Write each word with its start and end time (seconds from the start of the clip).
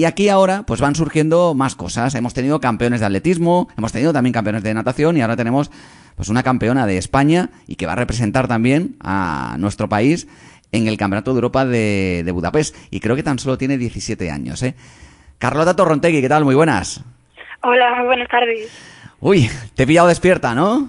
Y 0.00 0.06
aquí 0.06 0.30
ahora 0.30 0.62
pues 0.62 0.80
van 0.80 0.94
surgiendo 0.94 1.52
más 1.52 1.74
cosas. 1.76 2.14
Hemos 2.14 2.32
tenido 2.32 2.58
campeones 2.58 3.00
de 3.00 3.06
atletismo, 3.06 3.68
hemos 3.76 3.92
tenido 3.92 4.14
también 4.14 4.32
campeones 4.32 4.62
de 4.62 4.72
natación 4.72 5.18
y 5.18 5.20
ahora 5.20 5.36
tenemos 5.36 5.70
pues 6.16 6.30
una 6.30 6.42
campeona 6.42 6.86
de 6.86 6.96
España 6.96 7.50
y 7.66 7.74
que 7.74 7.84
va 7.84 7.92
a 7.92 7.96
representar 7.96 8.48
también 8.48 8.96
a 9.00 9.56
nuestro 9.58 9.90
país 9.90 10.26
en 10.72 10.88
el 10.88 10.96
Campeonato 10.96 11.32
de 11.32 11.36
Europa 11.36 11.66
de, 11.66 12.22
de 12.24 12.32
Budapest. 12.32 12.74
Y 12.90 13.00
creo 13.00 13.14
que 13.14 13.22
tan 13.22 13.38
solo 13.38 13.58
tiene 13.58 13.76
17 13.76 14.30
años, 14.30 14.62
¿eh? 14.62 14.74
Carlota 15.36 15.76
Torrontegui, 15.76 16.22
¿qué 16.22 16.30
tal? 16.30 16.46
Muy 16.46 16.54
buenas. 16.54 17.04
Hola, 17.60 17.96
muy 17.96 18.06
buenas 18.06 18.28
tardes. 18.28 18.70
Uy, 19.20 19.50
te 19.74 19.82
he 19.82 19.86
pillado 19.86 20.08
despierta, 20.08 20.54
¿no? 20.54 20.88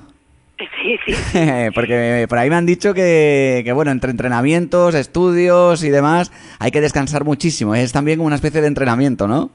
Sí, 0.82 1.00
sí. 1.06 1.14
Porque 1.76 2.26
por 2.30 2.38
ahí 2.38 2.50
me 2.50 2.56
han 2.56 2.66
dicho 2.66 2.94
que, 2.94 3.62
que, 3.64 3.72
bueno, 3.74 3.92
entre 3.92 4.12
entrenamientos, 4.12 4.96
estudios 4.96 5.84
y 5.84 5.90
demás, 5.90 6.32
hay 6.60 6.72
que 6.72 6.82
descansar 6.82 7.24
muchísimo. 7.24 7.76
Es 7.76 7.92
también 7.92 8.18
como 8.18 8.28
una 8.28 8.36
especie 8.36 8.62
de 8.62 8.68
entrenamiento, 8.68 9.28
¿no? 9.28 9.52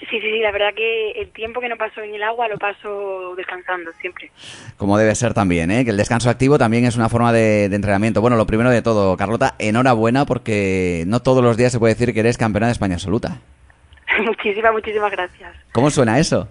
Sí, 0.00 0.20
sí, 0.20 0.20
sí, 0.20 0.40
la 0.40 0.52
verdad 0.52 0.74
que 0.76 1.12
el 1.12 1.30
tiempo 1.30 1.60
que 1.60 1.68
no 1.68 1.76
paso 1.76 2.00
en 2.02 2.14
el 2.14 2.22
agua 2.22 2.48
lo 2.48 2.58
paso 2.58 3.34
descansando 3.34 3.90
siempre. 4.00 4.30
Como 4.76 4.98
debe 4.98 5.14
ser 5.14 5.34
también, 5.34 5.70
¿eh? 5.70 5.84
Que 5.84 5.90
el 5.90 5.96
descanso 5.96 6.30
activo 6.30 6.58
también 6.58 6.84
es 6.84 6.96
una 6.96 7.08
forma 7.08 7.32
de, 7.32 7.68
de 7.68 7.76
entrenamiento. 7.76 8.20
Bueno, 8.20 8.36
lo 8.36 8.46
primero 8.46 8.70
de 8.70 8.82
todo, 8.82 9.16
Carlota, 9.16 9.54
enhorabuena 9.58 10.26
porque 10.26 11.04
no 11.06 11.20
todos 11.20 11.42
los 11.42 11.56
días 11.56 11.72
se 11.72 11.78
puede 11.78 11.94
decir 11.94 12.12
que 12.12 12.20
eres 12.20 12.38
campeona 12.38 12.66
de 12.66 12.72
España 12.72 12.94
absoluta. 12.94 13.40
muchísimas, 14.24 14.72
muchísimas 14.72 15.10
gracias. 15.10 15.54
¿Cómo 15.72 15.90
suena 15.90 16.18
eso? 16.18 16.48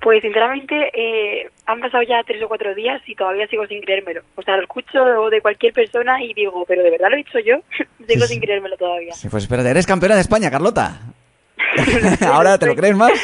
Pues 0.00 0.22
sinceramente 0.22 0.74
eh, 0.94 1.50
han 1.66 1.80
pasado 1.80 2.02
ya 2.04 2.22
tres 2.24 2.42
o 2.42 2.48
cuatro 2.48 2.74
días 2.74 3.02
y 3.06 3.14
todavía 3.16 3.46
sigo 3.48 3.66
sin 3.66 3.80
creérmelo. 3.80 4.22
O 4.36 4.42
sea, 4.42 4.56
lo 4.56 4.62
escucho 4.62 5.28
de 5.30 5.40
cualquier 5.40 5.72
persona 5.72 6.22
y 6.22 6.34
digo, 6.34 6.64
pero 6.68 6.82
de 6.82 6.90
verdad 6.90 7.08
lo 7.10 7.16
he 7.16 7.24
dicho 7.24 7.38
yo, 7.40 7.56
sigo 8.06 8.26
Sí, 8.26 8.34
sin 8.34 8.40
creérmelo 8.40 8.76
todavía. 8.76 9.12
Sí, 9.14 9.28
pues 9.28 9.42
espérate, 9.44 9.70
eres 9.70 9.86
campeona 9.86 10.14
de 10.14 10.20
España, 10.20 10.50
Carlota. 10.50 11.00
Ahora 12.26 12.58
te 12.58 12.66
lo 12.66 12.76
crees 12.76 12.96
más. 12.96 13.12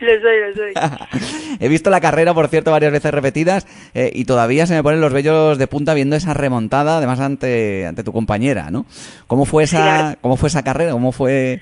Lo 0.00 0.08
soy, 0.18 0.40
lo 0.40 0.54
soy. 0.54 1.58
He 1.60 1.68
visto 1.68 1.90
la 1.90 2.00
carrera, 2.00 2.32
por 2.32 2.48
cierto, 2.48 2.70
varias 2.70 2.90
veces 2.90 3.12
repetidas 3.12 3.66
eh, 3.92 4.10
y 4.14 4.24
todavía 4.24 4.66
se 4.66 4.72
me 4.72 4.82
ponen 4.82 5.02
los 5.02 5.12
vellos 5.12 5.58
de 5.58 5.66
punta 5.66 5.92
viendo 5.92 6.16
esa 6.16 6.32
remontada, 6.32 6.96
además 6.96 7.20
ante, 7.20 7.84
ante 7.84 8.02
tu 8.02 8.10
compañera, 8.10 8.70
¿no? 8.70 8.86
¿Cómo 9.26 9.44
fue 9.44 9.64
esa, 9.64 10.16
cómo 10.22 10.38
fue 10.38 10.48
esa 10.48 10.62
carrera? 10.62 10.92
¿Cómo 10.92 11.12
fue 11.12 11.60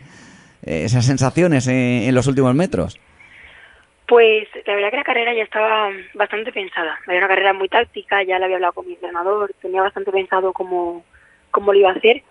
eh, 0.62 0.84
esas 0.84 1.04
sensaciones 1.04 1.66
en, 1.66 1.74
en 1.74 2.14
los 2.14 2.28
últimos 2.28 2.54
metros? 2.54 3.00
Pues 4.08 4.48
la 4.64 4.74
verdad 4.74 4.90
que 4.90 4.96
la 4.96 5.04
carrera 5.04 5.34
ya 5.34 5.42
estaba 5.42 5.90
bastante 6.14 6.50
pensada. 6.50 6.98
Era 7.06 7.18
una 7.18 7.28
carrera 7.28 7.52
muy 7.52 7.68
táctica, 7.68 8.22
ya 8.22 8.38
la 8.38 8.46
había 8.46 8.56
hablado 8.56 8.72
con 8.72 8.86
mi 8.86 8.94
entrenador, 8.94 9.52
tenía 9.60 9.82
bastante 9.82 10.10
pensado 10.10 10.54
cómo, 10.54 11.04
cómo 11.50 11.74
lo 11.74 11.78
iba 11.78 11.90
a 11.90 11.92
hacer. 11.92 12.22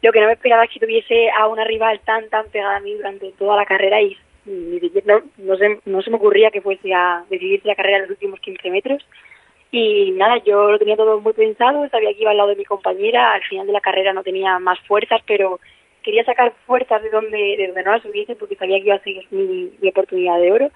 Lo 0.00 0.12
que 0.12 0.20
no 0.22 0.28
me 0.28 0.32
esperaba 0.32 0.64
es 0.64 0.70
que 0.70 0.80
tuviese 0.80 1.30
a 1.30 1.46
una 1.46 1.64
rival 1.64 2.00
tan, 2.06 2.30
tan 2.30 2.46
pegada 2.46 2.76
a 2.76 2.80
mí 2.80 2.94
durante 2.94 3.32
toda 3.32 3.54
la 3.54 3.66
carrera 3.66 4.00
y 4.00 4.16
no, 4.46 5.22
no, 5.36 5.56
se, 5.56 5.78
no 5.84 6.00
se 6.00 6.10
me 6.10 6.16
ocurría 6.16 6.50
que 6.50 6.62
fuese 6.62 6.94
a 6.94 7.24
decidirse 7.28 7.68
la 7.68 7.74
carrera 7.74 7.98
en 7.98 8.02
los 8.04 8.10
últimos 8.12 8.40
15 8.40 8.70
metros. 8.70 9.06
Y 9.70 10.12
nada, 10.12 10.38
yo 10.38 10.70
lo 10.70 10.78
tenía 10.78 10.96
todo 10.96 11.20
muy 11.20 11.34
pensado, 11.34 11.86
sabía 11.90 12.14
que 12.14 12.22
iba 12.22 12.30
al 12.30 12.38
lado 12.38 12.48
de 12.48 12.56
mi 12.56 12.64
compañera, 12.64 13.34
al 13.34 13.42
final 13.42 13.66
de 13.66 13.74
la 13.74 13.80
carrera 13.82 14.14
no 14.14 14.22
tenía 14.22 14.58
más 14.58 14.78
fuerzas, 14.86 15.20
pero 15.26 15.60
quería 16.02 16.24
sacar 16.24 16.54
fuerzas 16.66 17.02
de 17.02 17.10
donde, 17.10 17.56
de 17.58 17.66
donde 17.66 17.82
no 17.82 17.92
las 17.92 18.04
hubiese 18.06 18.36
porque 18.36 18.56
sabía 18.56 18.78
que 18.78 18.86
iba 18.86 18.94
a 18.94 19.02
seguir 19.02 19.26
mi, 19.30 19.70
mi 19.82 19.88
oportunidad 19.90 20.40
de 20.40 20.52
oro. 20.52 20.70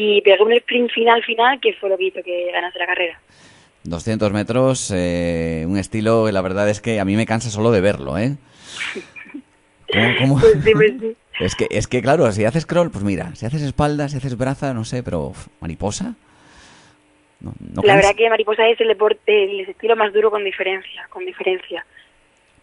Y 0.00 0.20
pegué 0.22 0.40
un 0.42 0.52
sprint 0.52 0.92
final 0.92 1.24
final 1.24 1.58
que 1.60 1.72
fue 1.74 1.88
lo 1.88 1.98
que 1.98 2.04
hizo 2.04 2.22
que 2.22 2.50
ganase 2.52 2.78
la 2.78 2.86
carrera. 2.86 3.20
200 3.82 4.32
metros, 4.32 4.92
eh, 4.94 5.64
un 5.66 5.76
estilo 5.76 6.24
que 6.26 6.30
la 6.32 6.40
verdad 6.40 6.68
es 6.68 6.80
que 6.80 7.00
a 7.00 7.04
mí 7.04 7.16
me 7.16 7.26
cansa 7.26 7.50
solo 7.50 7.72
de 7.72 7.80
verlo, 7.80 8.16
¿eh? 8.16 8.36
¿Cómo- 9.92 10.14
cómo? 10.18 10.40
Pues 10.40 10.62
sí, 10.64 10.72
pues 10.72 10.92
sí. 11.00 11.16
Es 11.40 11.54
que, 11.54 11.68
es 11.70 11.86
que, 11.86 12.02
claro, 12.02 12.30
si 12.32 12.44
haces 12.44 12.66
crawl, 12.66 12.90
pues 12.90 13.04
mira, 13.04 13.32
si 13.36 13.46
haces 13.46 13.62
espalda, 13.62 14.08
si 14.08 14.16
haces 14.16 14.36
braza, 14.36 14.74
no 14.74 14.84
sé, 14.84 15.04
pero 15.04 15.32
mariposa. 15.60 16.14
No, 17.40 17.52
no 17.60 17.82
la 17.82 17.94
cansa. 17.94 17.94
verdad 17.94 18.16
que 18.16 18.28
mariposa 18.28 18.66
es 18.68 18.80
el 18.80 18.88
deporte, 18.88 19.44
el 19.44 19.60
estilo 19.60 19.94
más 19.94 20.12
duro 20.12 20.32
con 20.32 20.42
diferencia, 20.44 21.06
con 21.10 21.24
diferencia. 21.24 21.86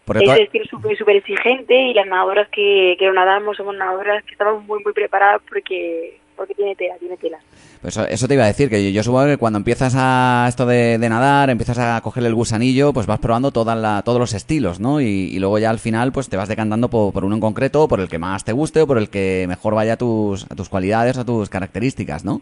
Porque 0.04 0.24
es 0.24 0.30
el 0.30 0.42
estilo 0.42 0.64
súper 0.66 0.96
súper 0.98 1.16
exigente 1.16 1.74
y 1.74 1.94
las 1.94 2.06
nadadoras 2.06 2.48
que, 2.50 2.96
que 2.98 3.10
nadamos 3.10 3.56
somos 3.56 3.74
nadadoras 3.74 4.22
que 4.24 4.32
estamos 4.32 4.62
muy 4.64 4.82
muy 4.84 4.92
preparadas 4.92 5.40
porque 5.48 6.18
porque 6.36 6.54
tiene 6.54 6.74
tela, 6.76 6.94
tiene 6.98 7.16
tela. 7.16 7.38
Pues 7.82 7.96
eso, 7.96 8.06
eso 8.06 8.28
te 8.28 8.34
iba 8.34 8.44
a 8.44 8.48
decir, 8.48 8.68
que 8.70 8.82
yo, 8.84 8.90
yo 8.90 9.02
supongo 9.02 9.26
que 9.26 9.36
cuando 9.36 9.58
empiezas 9.58 9.94
a 9.96 10.46
esto 10.48 10.66
de, 10.66 10.98
de 10.98 11.08
nadar, 11.08 11.50
empiezas 11.50 11.78
a 11.78 12.00
coger 12.02 12.24
el 12.24 12.34
gusanillo, 12.34 12.92
pues 12.92 13.06
vas 13.06 13.18
probando 13.18 13.50
toda 13.52 13.74
la, 13.74 14.02
todos 14.02 14.18
los 14.18 14.32
estilos, 14.34 14.80
¿no? 14.80 15.00
Y, 15.00 15.06
y 15.06 15.38
luego 15.38 15.58
ya 15.58 15.70
al 15.70 15.78
final, 15.78 16.12
pues 16.12 16.28
te 16.28 16.36
vas 16.36 16.48
decantando 16.48 16.88
por, 16.88 17.12
por 17.12 17.24
uno 17.24 17.34
en 17.34 17.40
concreto, 17.40 17.86
por 17.88 18.00
el 18.00 18.08
que 18.08 18.18
más 18.18 18.44
te 18.44 18.52
guste 18.52 18.80
o 18.82 18.86
por 18.86 18.98
el 18.98 19.08
que 19.10 19.46
mejor 19.48 19.74
vaya 19.74 19.94
a 19.94 19.96
tus, 19.96 20.44
a 20.50 20.54
tus 20.54 20.68
cualidades, 20.68 21.18
a 21.18 21.24
tus 21.24 21.48
características, 21.48 22.24
¿no? 22.24 22.40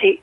Sí, 0.00 0.20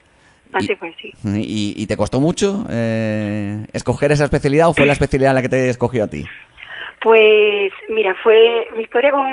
así 0.53 0.72
Y- 0.72 0.75
fue, 0.75 0.95
sí. 1.01 1.11
¿Y, 1.25 1.73
y 1.77 1.87
te 1.87 1.97
costó 1.97 2.19
mucho 2.22 2.66
eh, 2.69 3.66
escoger 3.73 4.11
esa 4.11 4.25
especialidad 4.25 4.69
o 4.69 4.73
fue 4.73 4.85
la 4.85 4.93
especialidad 4.93 5.33
la 5.33 5.41
que 5.41 5.49
te 5.49 5.69
escogió 5.69 6.03
a 6.05 6.07
ti? 6.07 6.23
Pues 7.01 7.72
mira, 7.89 8.16
fue 8.23 8.67
mi 8.75 8.83
historia 8.83 9.11
con, 9.11 9.27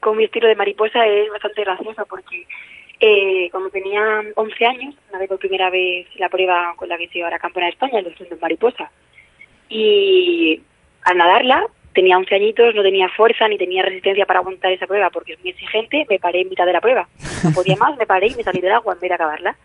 con 0.00 0.16
mi 0.16 0.24
estilo 0.24 0.46
de 0.48 0.54
mariposa 0.54 1.04
es 1.06 1.28
bastante 1.30 1.62
graciosa 1.64 2.04
porque 2.04 2.46
eh, 3.00 3.48
cuando 3.50 3.70
tenía 3.70 4.22
11 4.34 4.66
años, 4.66 4.94
nadé 5.12 5.28
por 5.28 5.38
primera 5.38 5.70
vez 5.70 6.06
la 6.16 6.28
prueba 6.28 6.74
con 6.76 6.88
la 6.88 6.96
que 6.96 7.08
se 7.08 7.18
iba 7.18 7.28
a 7.28 7.30
la 7.30 7.38
campeona 7.38 7.66
de 7.66 7.72
España, 7.72 7.98
el 7.98 8.04
200 8.04 8.40
mariposa. 8.40 8.90
Y 9.68 10.62
al 11.02 11.18
nadarla, 11.18 11.66
tenía 11.92 12.16
11 12.16 12.34
añitos, 12.34 12.74
no 12.74 12.82
tenía 12.82 13.08
fuerza 13.08 13.48
ni 13.48 13.58
tenía 13.58 13.82
resistencia 13.82 14.26
para 14.26 14.40
aguantar 14.40 14.72
esa 14.72 14.86
prueba 14.86 15.10
porque 15.10 15.32
es 15.32 15.40
muy 15.40 15.50
exigente, 15.50 16.06
me 16.08 16.18
paré 16.18 16.42
en 16.42 16.48
mitad 16.48 16.66
de 16.66 16.72
la 16.72 16.80
prueba. 16.80 17.08
No 17.42 17.52
podía 17.52 17.76
más, 17.76 17.96
me 17.96 18.06
paré 18.06 18.28
y 18.28 18.34
me 18.34 18.42
salí 18.42 18.60
del 18.60 18.72
agua 18.72 18.94
en 18.94 19.00
vez 19.00 19.08
de 19.08 19.14
acabarla. 19.14 19.56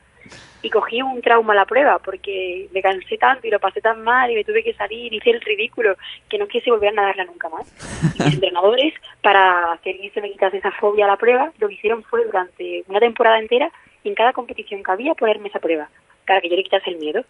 Y 0.64 0.70
cogí 0.70 1.02
un 1.02 1.22
trauma 1.22 1.54
a 1.54 1.56
la 1.56 1.66
prueba 1.66 2.00
porque 2.00 2.68
me 2.72 2.82
cansé 2.82 3.18
tanto 3.18 3.48
y 3.48 3.50
lo 3.50 3.60
pasé 3.60 3.82
tan 3.82 4.04
mal 4.04 4.30
y 4.30 4.36
me 4.36 4.44
tuve 4.44 4.64
que 4.64 4.74
salir, 4.74 5.12
hice 5.12 5.32
el 5.32 5.42
ridículo 5.42 5.96
que 6.30 6.38
no 6.38 6.48
quise 6.48 6.70
volver 6.70 6.90
a 6.90 6.94
nadarla 6.94 7.26
nunca 7.26 7.50
más. 7.50 7.68
Y 8.16 8.24
mis 8.24 8.34
entrenadores, 8.36 8.94
para 9.22 9.74
hacer 9.74 9.98
que 9.98 10.12
se 10.12 10.22
me 10.22 10.32
quitase 10.32 10.58
esa 10.58 10.72
fobia 10.72 11.06
a 11.06 11.10
la 11.10 11.18
prueba, 11.18 11.52
lo 11.60 11.68
que 11.68 11.74
hicieron 11.74 12.04
fue 12.04 12.26
durante 12.26 12.84
una 12.88 13.00
temporada 13.00 13.40
entera, 13.40 13.72
en 14.04 14.16
cada 14.16 14.34
competición 14.34 14.84
que 14.84 14.92
había, 14.92 15.14
ponerme 15.14 15.50
esa 15.50 15.60
prueba, 15.60 15.90
para 16.26 16.42
que 16.42 16.50
yo 16.50 16.56
le 16.56 16.64
quitase 16.64 16.90
el 16.90 16.98
miedo. 16.98 17.24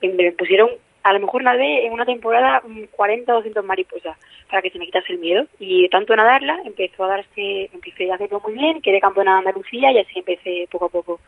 Y 0.00 0.08
me 0.08 0.32
pusieron, 0.32 0.70
a 1.02 1.12
lo 1.12 1.20
mejor 1.20 1.42
nadé 1.42 1.86
en 1.86 1.92
una 1.92 2.04
temporada 2.04 2.62
mm, 2.66 2.84
40 2.90 3.32
o 3.32 3.36
200 3.36 3.64
mariposas, 3.64 4.16
para 4.48 4.62
que 4.62 4.70
se 4.70 4.78
me 4.78 4.86
quitase 4.86 5.12
el 5.12 5.18
miedo. 5.18 5.46
Y 5.58 5.82
de 5.82 5.88
tanto 5.88 6.14
nadarla, 6.14 6.58
empezó 6.64 7.04
a 7.04 7.08
darse, 7.08 7.70
empecé 7.72 8.10
a 8.10 8.14
hacerlo 8.14 8.40
muy 8.44 8.54
bien, 8.54 8.82
quedé 8.82 9.00
campeona 9.00 9.32
de 9.32 9.38
Andalucía 9.38 9.92
y 9.92 9.98
así 9.98 10.18
empecé 10.18 10.68
poco 10.70 10.86
a 10.86 10.88
poco 10.88 11.20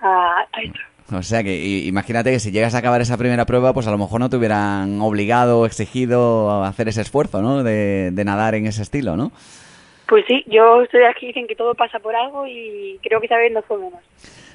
a, 0.00 0.46
a 0.52 0.62
esto. 0.62 0.80
O 1.10 1.22
sea 1.22 1.42
que 1.42 1.56
imagínate 1.84 2.30
que 2.30 2.38
si 2.38 2.52
llegas 2.52 2.74
a 2.74 2.78
acabar 2.78 3.00
esa 3.00 3.16
primera 3.16 3.44
prueba, 3.44 3.72
pues 3.72 3.86
a 3.86 3.90
lo 3.90 3.98
mejor 3.98 4.20
no 4.20 4.30
te 4.30 4.36
hubieran 4.36 5.00
obligado 5.00 5.60
o 5.60 5.66
exigido 5.66 6.50
a 6.50 6.68
hacer 6.68 6.88
ese 6.88 7.02
esfuerzo, 7.02 7.42
¿no? 7.42 7.62
De, 7.62 8.10
de 8.12 8.24
nadar 8.24 8.54
en 8.54 8.66
ese 8.66 8.82
estilo, 8.82 9.16
¿no? 9.16 9.32
Pues 10.06 10.24
sí, 10.28 10.44
yo 10.46 10.82
estoy 10.82 11.04
aquí, 11.04 11.28
dicen 11.28 11.46
que 11.46 11.56
todo 11.56 11.74
pasa 11.74 11.98
por 11.98 12.14
algo 12.14 12.46
y 12.46 12.98
creo 13.02 13.20
que 13.20 13.26
esta 13.26 13.38
vez 13.38 13.52
no 13.52 13.62
fue 13.62 13.78
menos. 13.78 14.00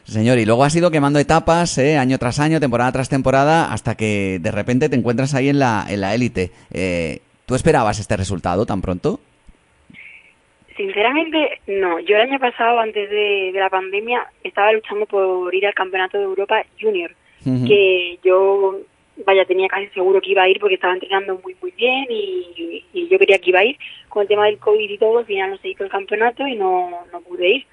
Señor, 0.04 0.38
y 0.38 0.46
luego 0.46 0.64
has 0.64 0.76
ido 0.76 0.90
quemando 0.90 1.20
etapas, 1.20 1.78
¿eh? 1.78 1.98
año 1.98 2.18
tras 2.18 2.40
año, 2.40 2.60
temporada 2.60 2.92
tras 2.94 3.10
temporada, 3.10 3.74
hasta 3.74 3.96
que 3.96 4.40
de 4.42 4.52
repente 4.52 4.88
te 4.88 4.96
encuentras 4.96 5.34
ahí 5.34 5.50
en 5.50 5.60
la 5.60 5.86
en 5.90 6.00
la 6.00 6.16
élite. 6.16 6.52
Eh, 6.72 7.20
¿Tú 7.46 7.56
esperabas 7.56 8.00
este 8.00 8.16
resultado 8.16 8.66
tan 8.66 8.82
pronto? 8.82 9.20
Sinceramente, 10.78 11.60
no. 11.68 12.00
Yo 12.00 12.16
el 12.16 12.30
año 12.30 12.40
pasado, 12.40 12.80
antes 12.80 13.10
de, 13.10 13.52
de 13.52 13.60
la 13.60 13.70
pandemia, 13.70 14.28
estaba 14.44 14.72
luchando 14.72 15.08
por 15.08 15.54
ir 15.54 15.66
al 15.66 15.74
Campeonato 15.74 16.20
de 16.20 16.24
Europa 16.24 16.64
Junior, 16.80 17.12
que 17.44 18.20
yo, 18.24 18.80
vaya, 19.26 19.46
tenía 19.46 19.68
casi 19.70 19.88
seguro 19.88 20.22
que 20.22 20.32
iba 20.32 20.44
a 20.44 20.50
ir 20.50 20.60
porque 20.60 20.76
estaba 20.76 20.94
entrenando 20.94 21.40
muy, 21.44 21.56
muy 21.62 21.72
bien 21.72 22.06
y, 22.10 22.84
y 22.94 23.08
yo 23.08 23.18
quería 23.18 23.40
que 23.40 23.50
iba 23.50 23.60
a 23.60 23.66
ir. 23.66 23.78
Con 24.10 24.22
el 24.22 24.28
tema 24.28 24.46
del 24.46 24.60
COVID 24.60 24.90
y 24.90 24.98
todo, 24.98 25.20
al 25.20 25.26
final 25.26 25.50
no 25.52 25.58
se 25.58 25.70
hizo 25.70 25.84
el 25.84 25.90
campeonato 25.90 26.46
y 26.46 26.56
no, 26.56 26.92
no 27.12 27.22
pude 27.22 27.50
ir. 27.50 27.66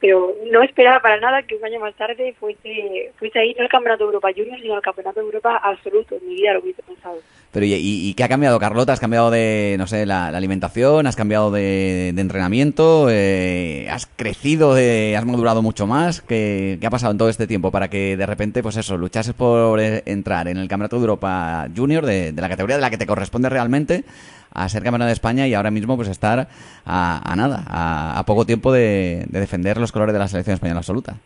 Pero 0.00 0.34
no 0.50 0.62
esperaba 0.62 1.00
para 1.00 1.20
nada 1.20 1.42
que 1.42 1.56
un 1.56 1.64
año 1.64 1.78
más 1.78 1.94
tarde 1.94 2.34
fuese, 2.40 3.12
fuese 3.18 3.38
a 3.38 3.44
ir 3.44 3.54
no 3.58 3.64
al 3.64 3.68
Campeonato 3.68 4.04
de 4.04 4.08
Europa 4.08 4.28
Junior, 4.34 4.58
sino 4.60 4.74
al 4.74 4.80
Campeonato 4.82 5.20
de 5.20 5.26
Europa 5.26 5.60
absoluto. 5.62 6.16
En 6.16 6.26
mi 6.28 6.34
vida 6.36 6.54
lo 6.54 6.60
hubiese 6.60 6.82
pensado. 6.82 7.16
Pero 7.52 7.66
¿y, 7.66 7.74
y- 7.74 8.14
qué 8.14 8.22
ha 8.24 8.28
cambiado, 8.28 8.58
Carlota? 8.60 8.92
¿Has 8.92 9.00
cambiado 9.00 9.30
de, 9.30 9.74
no 9.76 9.86
sé, 9.88 10.06
la, 10.06 10.28
alimentación? 10.28 11.06
¿Has 11.08 11.16
cambiado 11.16 11.50
de, 11.50 12.12
de 12.14 12.20
entrenamiento? 12.20 13.08
Eh, 13.10 13.88
¿Has 13.90 14.06
crecido? 14.06 14.74
de- 14.74 15.16
¿Has 15.18 15.26
madurado 15.26 15.60
mucho 15.60 15.86
más? 15.86 16.20
¿Qué, 16.22 16.78
qué 16.80 16.86
ha 16.86 16.90
pasado 16.90 17.10
en 17.12 17.18
todo 17.18 17.28
este 17.28 17.46
tiempo 17.48 17.70
para 17.72 17.88
que 17.90 18.16
de 18.16 18.24
repente, 18.24 18.62
pues 18.62 18.76
eso, 18.76 18.96
luchases 18.96 19.34
por 19.34 19.80
eh, 19.80 20.02
entrar 20.06 20.46
en 20.48 20.58
el 20.58 20.68
Campeonato 20.68 20.96
de 20.96 21.00
Europa 21.02 21.66
Junior, 21.76 22.06
de, 22.06 22.32
de 22.32 22.40
la 22.40 22.48
categoría 22.48 22.76
de 22.76 22.82
la 22.82 22.90
que 22.90 22.98
te 22.98 23.06
corresponde 23.06 23.48
realmente, 23.48 24.04
a 24.52 24.68
ser 24.68 24.82
campeona 24.82 25.06
de 25.06 25.12
España 25.12 25.46
y 25.46 25.54
ahora 25.54 25.70
mismo 25.70 25.96
pues 25.96 26.08
estar 26.08 26.48
a, 26.84 27.32
a 27.32 27.36
nada, 27.36 27.64
a, 27.68 28.18
a 28.18 28.24
poco 28.24 28.46
tiempo 28.46 28.72
de, 28.72 29.24
de 29.28 29.40
defender 29.40 29.78
los 29.78 29.92
colores 29.92 30.12
de 30.12 30.18
la 30.18 30.28
selección 30.28 30.54
española 30.54 30.78
absoluta? 30.78 31.16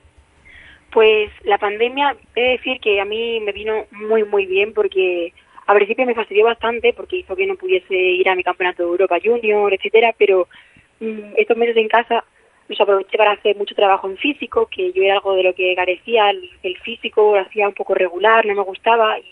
Pues 0.92 1.30
la 1.42 1.58
pandemia, 1.58 2.16
he 2.36 2.40
de 2.40 2.48
decir 2.50 2.80
que 2.80 3.00
a 3.00 3.04
mí 3.04 3.40
me 3.40 3.52
vino 3.52 3.86
muy, 3.90 4.24
muy 4.24 4.46
bien 4.46 4.72
porque 4.72 5.32
al 5.66 5.76
principio 5.76 6.06
me 6.06 6.14
fastidió 6.14 6.44
bastante 6.44 6.92
porque 6.92 7.16
hizo 7.16 7.34
que 7.34 7.46
no 7.46 7.56
pudiese 7.56 7.94
ir 7.94 8.28
a 8.28 8.34
mi 8.34 8.44
campeonato 8.44 8.82
de 8.82 8.90
Europa 8.90 9.18
Junior, 9.22 9.72
etcétera, 9.72 10.14
pero 10.16 10.46
mm, 11.00 11.34
estos 11.36 11.56
meses 11.56 11.76
en 11.76 11.88
casa 11.88 12.24
Los 12.68 12.80
aproveché 12.80 13.18
para 13.18 13.32
hacer 13.32 13.56
mucho 13.56 13.74
trabajo 13.74 14.08
en 14.08 14.16
físico, 14.16 14.68
que 14.70 14.92
yo 14.92 15.02
era 15.02 15.14
algo 15.14 15.34
de 15.34 15.42
lo 15.42 15.54
que 15.54 15.74
carecía, 15.74 16.30
el, 16.30 16.48
el 16.62 16.76
físico 16.78 17.34
lo 17.34 17.42
hacía 17.42 17.68
un 17.68 17.74
poco 17.74 17.94
regular, 17.94 18.46
no 18.46 18.54
me 18.54 18.62
gustaba 18.62 19.18
y 19.18 19.24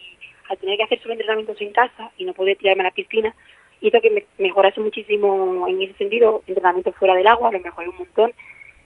al 0.50 0.59
tener 0.59 0.77
que 0.77 0.85
hacer 0.85 1.00
solo 1.00 1.15
entrenamientos 1.15 1.59
en 1.61 1.73
casa 1.73 2.11
y 2.19 2.25
no 2.25 2.35
poder 2.35 2.59
tirarme 2.59 2.83
a 2.83 2.87
la 2.87 2.91
piscina, 2.91 3.35
hizo 3.82 4.00
que 4.00 4.11
me 4.11 4.25
mejorase 4.38 4.81
muchísimo 4.81 5.67
en 5.69 5.82
ese 5.82 5.94
sentido, 5.94 6.43
entrenamiento 6.46 6.93
fuera 6.93 7.14
del 7.14 7.26
agua, 7.26 7.52
lo 7.52 7.61
mejoré 7.61 7.88
un 7.88 7.99
montón 7.99 8.32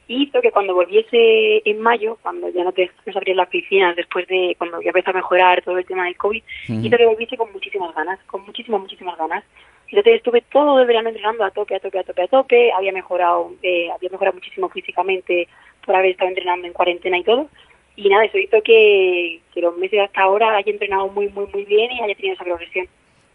hizo 0.08 0.40
que 0.40 0.52
cuando 0.52 0.74
volviese 0.74 1.62
en 1.68 1.80
mayo, 1.80 2.18
cuando 2.22 2.48
ya 2.50 2.64
no 2.64 2.72
te 2.72 2.90
nos 3.04 3.16
abrieron 3.16 3.38
las 3.38 3.48
piscinas, 3.48 3.96
después 3.96 4.26
de 4.28 4.54
cuando 4.58 4.80
ya 4.80 4.88
empezó 4.88 5.10
a 5.10 5.14
mejorar 5.14 5.62
todo 5.62 5.78
el 5.78 5.86
tema 5.86 6.04
del 6.04 6.16
COVID, 6.16 6.42
hizo 6.68 6.96
que 6.96 7.06
volviese 7.06 7.36
con 7.36 7.52
muchísimas 7.52 7.94
ganas, 7.94 8.20
con 8.24 8.44
muchísimas, 8.44 8.80
muchísimas 8.80 9.18
ganas. 9.18 9.44
Entonces 9.88 10.14
estuve 10.14 10.42
todo 10.42 10.80
el 10.80 10.86
verano 10.86 11.08
entrenando 11.08 11.44
a 11.44 11.50
tope, 11.50 11.76
a 11.76 11.80
tope, 11.80 11.98
a 11.98 12.04
tope, 12.04 12.22
a 12.22 12.28
tope. 12.28 12.72
Había 12.72 12.92
mejorado, 12.92 13.52
eh, 13.62 13.88
había 13.90 14.10
mejorado 14.10 14.34
muchísimo 14.34 14.68
físicamente 14.68 15.48
por 15.84 15.94
haber 15.94 16.12
estado 16.12 16.28
entrenando 16.28 16.66
en 16.66 16.72
cuarentena 16.72 17.18
y 17.18 17.22
todo. 17.22 17.48
Y 17.94 18.08
nada, 18.08 18.24
eso 18.24 18.36
hizo 18.36 18.60
que, 18.62 19.40
que 19.54 19.60
los 19.60 19.76
meses 19.76 20.00
hasta 20.00 20.22
ahora 20.22 20.56
haya 20.56 20.70
entrenado 20.70 21.08
muy, 21.08 21.28
muy, 21.28 21.46
muy 21.52 21.64
bien 21.64 21.90
y 21.92 22.00
haya 22.00 22.14
tenido 22.14 22.34
esa 22.34 22.44
progresión. 22.44 22.88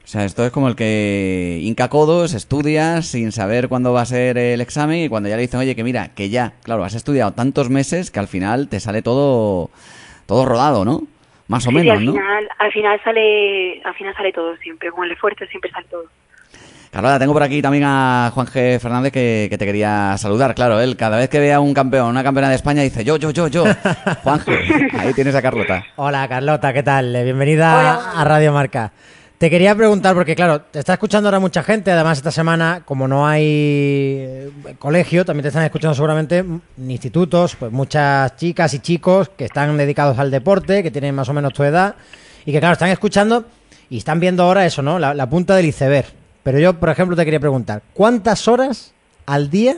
O 0.03 0.07
sea, 0.11 0.25
esto 0.25 0.45
es 0.45 0.51
como 0.51 0.67
el 0.67 0.75
que 0.75 1.59
hinca 1.61 1.87
codos, 1.89 2.33
estudias 2.33 3.05
sin 3.05 3.31
saber 3.31 3.69
cuándo 3.69 3.93
va 3.93 4.01
a 4.01 4.05
ser 4.05 4.37
el 4.37 4.59
examen 4.59 4.99
y 5.05 5.09
cuando 5.09 5.29
ya 5.29 5.35
le 5.35 5.43
dicen, 5.43 5.59
oye, 5.59 5.75
que 5.75 5.83
mira, 5.83 6.09
que 6.09 6.29
ya, 6.29 6.53
claro, 6.63 6.83
has 6.83 6.95
estudiado 6.95 7.31
tantos 7.31 7.69
meses 7.69 8.11
que 8.11 8.19
al 8.19 8.27
final 8.27 8.67
te 8.67 8.79
sale 8.79 9.01
todo, 9.01 9.69
todo 10.25 10.45
rodado, 10.45 10.83
¿no? 10.83 11.03
Más 11.47 11.65
o 11.67 11.69
Sí, 11.69 11.75
menos, 11.75 11.97
al 11.97 12.05
¿no? 12.05 12.11
final, 12.13 12.49
al 12.59 12.71
final 12.71 12.99
sale, 13.03 13.81
al 13.83 13.93
final 13.93 14.13
sale 14.15 14.33
todo 14.33 14.55
siempre, 14.57 14.89
con 14.91 15.05
el 15.05 15.11
esfuerzo 15.11 15.45
siempre 15.49 15.71
sale 15.71 15.85
todo. 15.89 16.03
Carlota, 16.91 17.19
tengo 17.19 17.31
por 17.31 17.43
aquí 17.43 17.61
también 17.61 17.85
a 17.85 18.31
Juan 18.33 18.47
G. 18.47 18.77
Fernández 18.79 19.13
que, 19.13 19.47
que 19.49 19.57
te 19.57 19.65
quería 19.65 20.17
saludar. 20.17 20.53
Claro, 20.55 20.81
él 20.81 20.97
cada 20.97 21.17
vez 21.17 21.29
que 21.29 21.39
ve 21.39 21.53
a 21.53 21.61
un 21.61 21.73
campeón, 21.73 22.07
una 22.09 22.23
campeona 22.23 22.49
de 22.49 22.55
España, 22.55 22.81
dice 22.81 23.05
yo, 23.05 23.15
yo, 23.15 23.31
yo, 23.31 23.47
yo. 23.47 23.63
Juan 24.23 24.39
G. 24.41 24.89
Ahí 24.99 25.13
tienes 25.13 25.33
a 25.35 25.41
Carlota. 25.41 25.85
Hola 25.95 26.27
Carlota, 26.27 26.73
¿qué 26.73 26.83
tal? 26.83 27.13
Bienvenida 27.23 27.79
Hola. 27.79 28.11
a 28.21 28.23
Radio 28.25 28.51
Marca. 28.51 28.91
Te 29.41 29.49
quería 29.49 29.73
preguntar, 29.73 30.13
porque 30.13 30.35
claro, 30.35 30.61
te 30.61 30.77
está 30.77 30.93
escuchando 30.93 31.27
ahora 31.27 31.39
mucha 31.39 31.63
gente, 31.63 31.91
además 31.91 32.19
esta 32.19 32.29
semana, 32.29 32.83
como 32.85 33.07
no 33.07 33.25
hay 33.25 33.43
eh, 33.43 34.51
colegio, 34.77 35.25
también 35.25 35.41
te 35.41 35.47
están 35.47 35.63
escuchando 35.63 35.95
seguramente 35.95 36.45
institutos, 36.77 37.55
pues 37.55 37.71
muchas 37.71 38.35
chicas 38.35 38.71
y 38.75 38.79
chicos 38.81 39.29
que 39.29 39.45
están 39.45 39.75
dedicados 39.77 40.19
al 40.19 40.29
deporte, 40.29 40.83
que 40.83 40.91
tienen 40.91 41.15
más 41.15 41.27
o 41.27 41.33
menos 41.33 41.53
tu 41.53 41.63
edad, 41.63 41.95
y 42.45 42.51
que 42.51 42.59
claro, 42.59 42.73
están 42.73 42.89
escuchando 42.89 43.45
y 43.89 43.97
están 43.97 44.19
viendo 44.19 44.43
ahora 44.43 44.63
eso, 44.63 44.83
¿no? 44.83 44.99
La, 44.99 45.15
la 45.15 45.27
punta 45.27 45.55
del 45.55 45.65
iceberg. 45.65 46.05
Pero 46.43 46.59
yo, 46.59 46.79
por 46.79 46.89
ejemplo, 46.89 47.17
te 47.17 47.25
quería 47.25 47.39
preguntar, 47.39 47.81
¿cuántas 47.95 48.47
horas 48.47 48.93
al 49.25 49.49
día 49.49 49.77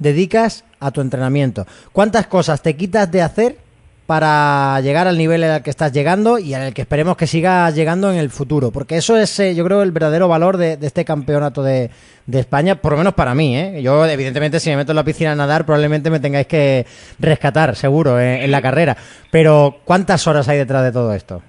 dedicas 0.00 0.64
a 0.80 0.90
tu 0.90 1.00
entrenamiento? 1.00 1.68
¿Cuántas 1.92 2.26
cosas 2.26 2.62
te 2.62 2.74
quitas 2.74 3.08
de 3.12 3.22
hacer 3.22 3.58
para 4.06 4.80
llegar 4.80 5.08
al 5.08 5.16
nivel 5.16 5.42
al 5.44 5.62
que 5.62 5.70
estás 5.70 5.92
llegando 5.92 6.38
y 6.38 6.52
al 6.54 6.74
que 6.74 6.82
esperemos 6.82 7.16
que 7.16 7.26
sigas 7.26 7.74
llegando 7.74 8.10
en 8.12 8.18
el 8.18 8.30
futuro? 8.30 8.70
Porque 8.70 8.96
eso 8.96 9.16
es, 9.16 9.40
eh, 9.40 9.54
yo 9.54 9.64
creo, 9.64 9.82
el 9.82 9.92
verdadero 9.92 10.28
valor 10.28 10.56
de, 10.56 10.76
de 10.76 10.86
este 10.86 11.04
campeonato 11.04 11.62
de, 11.62 11.90
de 12.26 12.40
España, 12.40 12.74
por 12.76 12.92
lo 12.92 12.98
menos 12.98 13.14
para 13.14 13.34
mí. 13.34 13.56
¿eh? 13.56 13.82
Yo, 13.82 14.06
evidentemente, 14.06 14.60
si 14.60 14.70
me 14.70 14.76
meto 14.76 14.92
en 14.92 14.96
la 14.96 15.04
piscina 15.04 15.32
a 15.32 15.36
nadar, 15.36 15.64
probablemente 15.64 16.10
me 16.10 16.20
tengáis 16.20 16.46
que 16.46 16.86
rescatar, 17.18 17.76
seguro, 17.76 18.20
eh, 18.20 18.44
en 18.44 18.50
la 18.50 18.60
carrera. 18.60 18.96
Pero, 19.30 19.78
¿cuántas 19.84 20.26
horas 20.26 20.48
hay 20.48 20.58
detrás 20.58 20.84
de 20.84 20.92
todo 20.92 21.14
esto? 21.14 21.42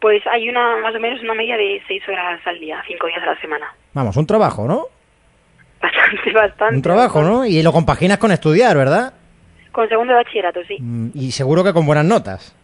Pues 0.00 0.22
hay 0.30 0.48
una, 0.48 0.76
más 0.82 0.94
o 0.94 1.00
menos 1.00 1.22
una 1.22 1.34
media 1.34 1.56
de 1.56 1.80
seis 1.88 2.02
horas 2.08 2.40
al 2.44 2.58
día, 2.60 2.82
cinco 2.86 3.06
días 3.06 3.22
a 3.22 3.26
la 3.26 3.40
semana. 3.40 3.66
Vamos, 3.92 4.16
un 4.16 4.26
trabajo, 4.26 4.66
¿no? 4.66 4.86
Bastante, 5.80 6.32
bastante. 6.32 6.76
Un 6.76 6.82
trabajo, 6.82 7.22
¿no? 7.22 7.44
Y 7.46 7.62
lo 7.62 7.72
compaginas 7.72 8.18
con 8.18 8.32
estudiar, 8.32 8.76
¿verdad? 8.76 9.14
Con 9.76 9.90
segundo 9.90 10.14
de 10.14 10.20
bachillerato, 10.24 10.60
sí. 10.66 10.78
Mm, 10.80 11.10
Y 11.12 11.32
seguro 11.32 11.62
que 11.62 11.74
con 11.74 11.84
buenas 11.84 12.06
notas. 12.06 12.54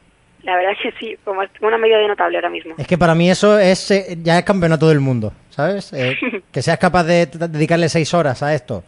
La 0.45 0.57
verdad 0.57 0.73
es 0.73 0.79
que 0.83 0.99
sí, 0.99 1.15
como 1.23 1.43
una 1.61 1.77
media 1.77 1.99
de 1.99 2.09
notable 2.09 2.39
ahora 2.39 2.49
mismo. 2.49 2.75
Es 2.79 2.87
que 2.87 2.97
para 2.97 3.15
mí 3.15 3.31
eso 3.31 3.59
es 3.59 3.91
eh, 3.91 4.17
ya 4.23 4.39
es 4.39 4.45
campeonato 4.45 4.89
del 4.89 4.99
mundo, 5.01 5.35
¿sabes? 5.51 5.93
Eh, 5.93 6.17
que 6.51 6.63
seas 6.63 6.79
capaz 6.79 7.05
de 7.05 7.27
dedicarle 7.27 7.91
seis 7.91 8.15
horas 8.15 8.43
a 8.43 8.55
esto, 8.55 8.83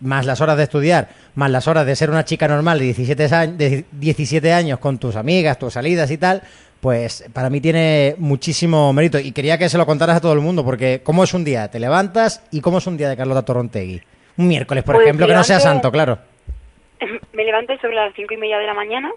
más 0.00 0.24
las 0.24 0.40
horas 0.40 0.56
de 0.56 0.62
estudiar, 0.62 1.08
más 1.34 1.50
las 1.50 1.66
horas 1.66 1.84
de 1.84 1.96
ser 1.96 2.10
una 2.10 2.24
chica 2.24 2.46
normal 2.46 2.78
de 2.78 2.84
17, 2.84 3.34
años, 3.34 3.58
de 3.58 3.84
17 3.90 4.52
años 4.52 4.78
con 4.78 4.98
tus 4.98 5.16
amigas, 5.16 5.58
tus 5.58 5.72
salidas 5.72 6.12
y 6.12 6.16
tal, 6.16 6.42
pues 6.80 7.24
para 7.32 7.50
mí 7.50 7.60
tiene 7.60 8.14
muchísimo 8.18 8.92
mérito. 8.92 9.18
Y 9.18 9.32
quería 9.32 9.58
que 9.58 9.68
se 9.68 9.78
lo 9.78 9.84
contaras 9.84 10.18
a 10.18 10.20
todo 10.20 10.32
el 10.32 10.40
mundo, 10.40 10.64
porque 10.64 11.00
¿cómo 11.02 11.24
es 11.24 11.34
un 11.34 11.42
día? 11.42 11.66
¿Te 11.72 11.80
levantas? 11.80 12.40
¿Y 12.52 12.60
cómo 12.60 12.78
es 12.78 12.86
un 12.86 12.96
día 12.96 13.08
de 13.08 13.16
Carlota 13.16 13.42
Torrontegui? 13.44 14.00
Un 14.36 14.46
miércoles, 14.46 14.84
por 14.84 14.94
Pues 14.94 15.06
ejemplo, 15.06 15.26
que 15.26 15.34
no 15.34 15.42
sea 15.42 15.58
santo, 15.58 15.90
claro. 15.90 16.18
Me 17.32 17.44
levanto 17.44 17.76
sobre 17.78 17.94
las 17.94 18.14
cinco 18.14 18.34
y 18.34 18.36
media 18.36 18.58
de 18.58 18.66
la 18.66 18.74
mañana 18.74 19.12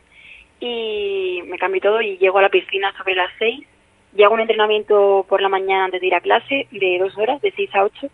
y 0.59 1.41
me 1.45 1.59
cambio 1.59 1.81
todo 1.81 2.01
y 2.01 2.17
llego 2.17 2.39
a 2.39 2.41
la 2.41 2.49
piscina 2.49 2.93
sobre 2.97 3.15
las 3.15 3.31
seis. 3.37 3.65
Y 4.15 4.23
hago 4.23 4.33
un 4.33 4.39
entrenamiento 4.39 5.25
por 5.29 5.41
la 5.41 5.49
mañana 5.49 5.85
antes 5.85 6.01
de 6.01 6.07
ir 6.07 6.15
a 6.15 6.21
clase 6.21 6.67
de 6.71 6.97
dos 6.99 7.15
horas, 7.17 7.41
de 7.41 7.51
seis 7.51 7.69
a 7.75 7.83
ocho. 7.83 8.09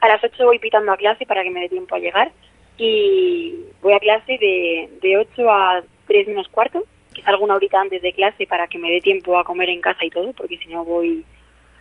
A 0.00 0.08
las 0.08 0.22
ocho 0.22 0.46
voy 0.46 0.58
pitando 0.58 0.92
a 0.92 0.96
clase 0.96 1.24
para 1.24 1.42
que 1.42 1.50
me 1.50 1.60
dé 1.60 1.68
tiempo 1.68 1.94
a 1.94 2.00
llegar 2.00 2.32
y 2.76 3.54
voy 3.80 3.92
a 3.94 4.00
clase 4.00 4.36
de, 4.38 4.90
de 5.00 5.16
ocho 5.16 5.50
a 5.50 5.82
tres 6.06 6.26
menos 6.26 6.48
cuarto, 6.48 6.84
que 7.14 7.22
salgo 7.22 7.44
una 7.44 7.54
horita 7.54 7.80
antes 7.80 8.02
de 8.02 8.12
clase 8.12 8.46
para 8.46 8.66
que 8.66 8.78
me 8.78 8.90
dé 8.90 9.00
tiempo 9.00 9.38
a 9.38 9.44
comer 9.44 9.70
en 9.70 9.80
casa 9.80 10.04
y 10.04 10.10
todo, 10.10 10.32
porque 10.32 10.58
si 10.58 10.68
no 10.68 10.84
voy 10.84 11.24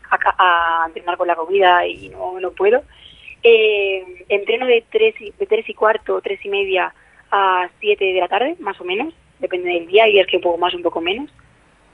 a, 0.09 0.17
a 0.37 0.87
entrenar 0.87 1.17
con 1.17 1.27
la 1.27 1.35
comida 1.35 1.85
y 1.87 2.09
no, 2.09 2.39
no 2.39 2.51
puedo. 2.51 2.83
Eh, 3.43 4.25
entreno 4.29 4.65
de 4.67 4.83
tres, 4.91 5.15
y, 5.19 5.31
de 5.37 5.45
tres 5.45 5.67
y 5.67 5.73
cuarto, 5.73 6.21
tres 6.21 6.39
y 6.45 6.49
media 6.49 6.93
a 7.31 7.69
siete 7.79 8.05
de 8.05 8.19
la 8.19 8.27
tarde, 8.27 8.55
más 8.59 8.79
o 8.79 8.83
menos, 8.83 9.13
depende 9.39 9.69
del 9.69 9.87
día, 9.87 10.03
hay 10.03 10.13
días 10.13 10.27
que 10.27 10.37
un 10.37 10.43
poco 10.43 10.57
más, 10.57 10.73
un 10.73 10.83
poco 10.83 11.01
menos. 11.01 11.29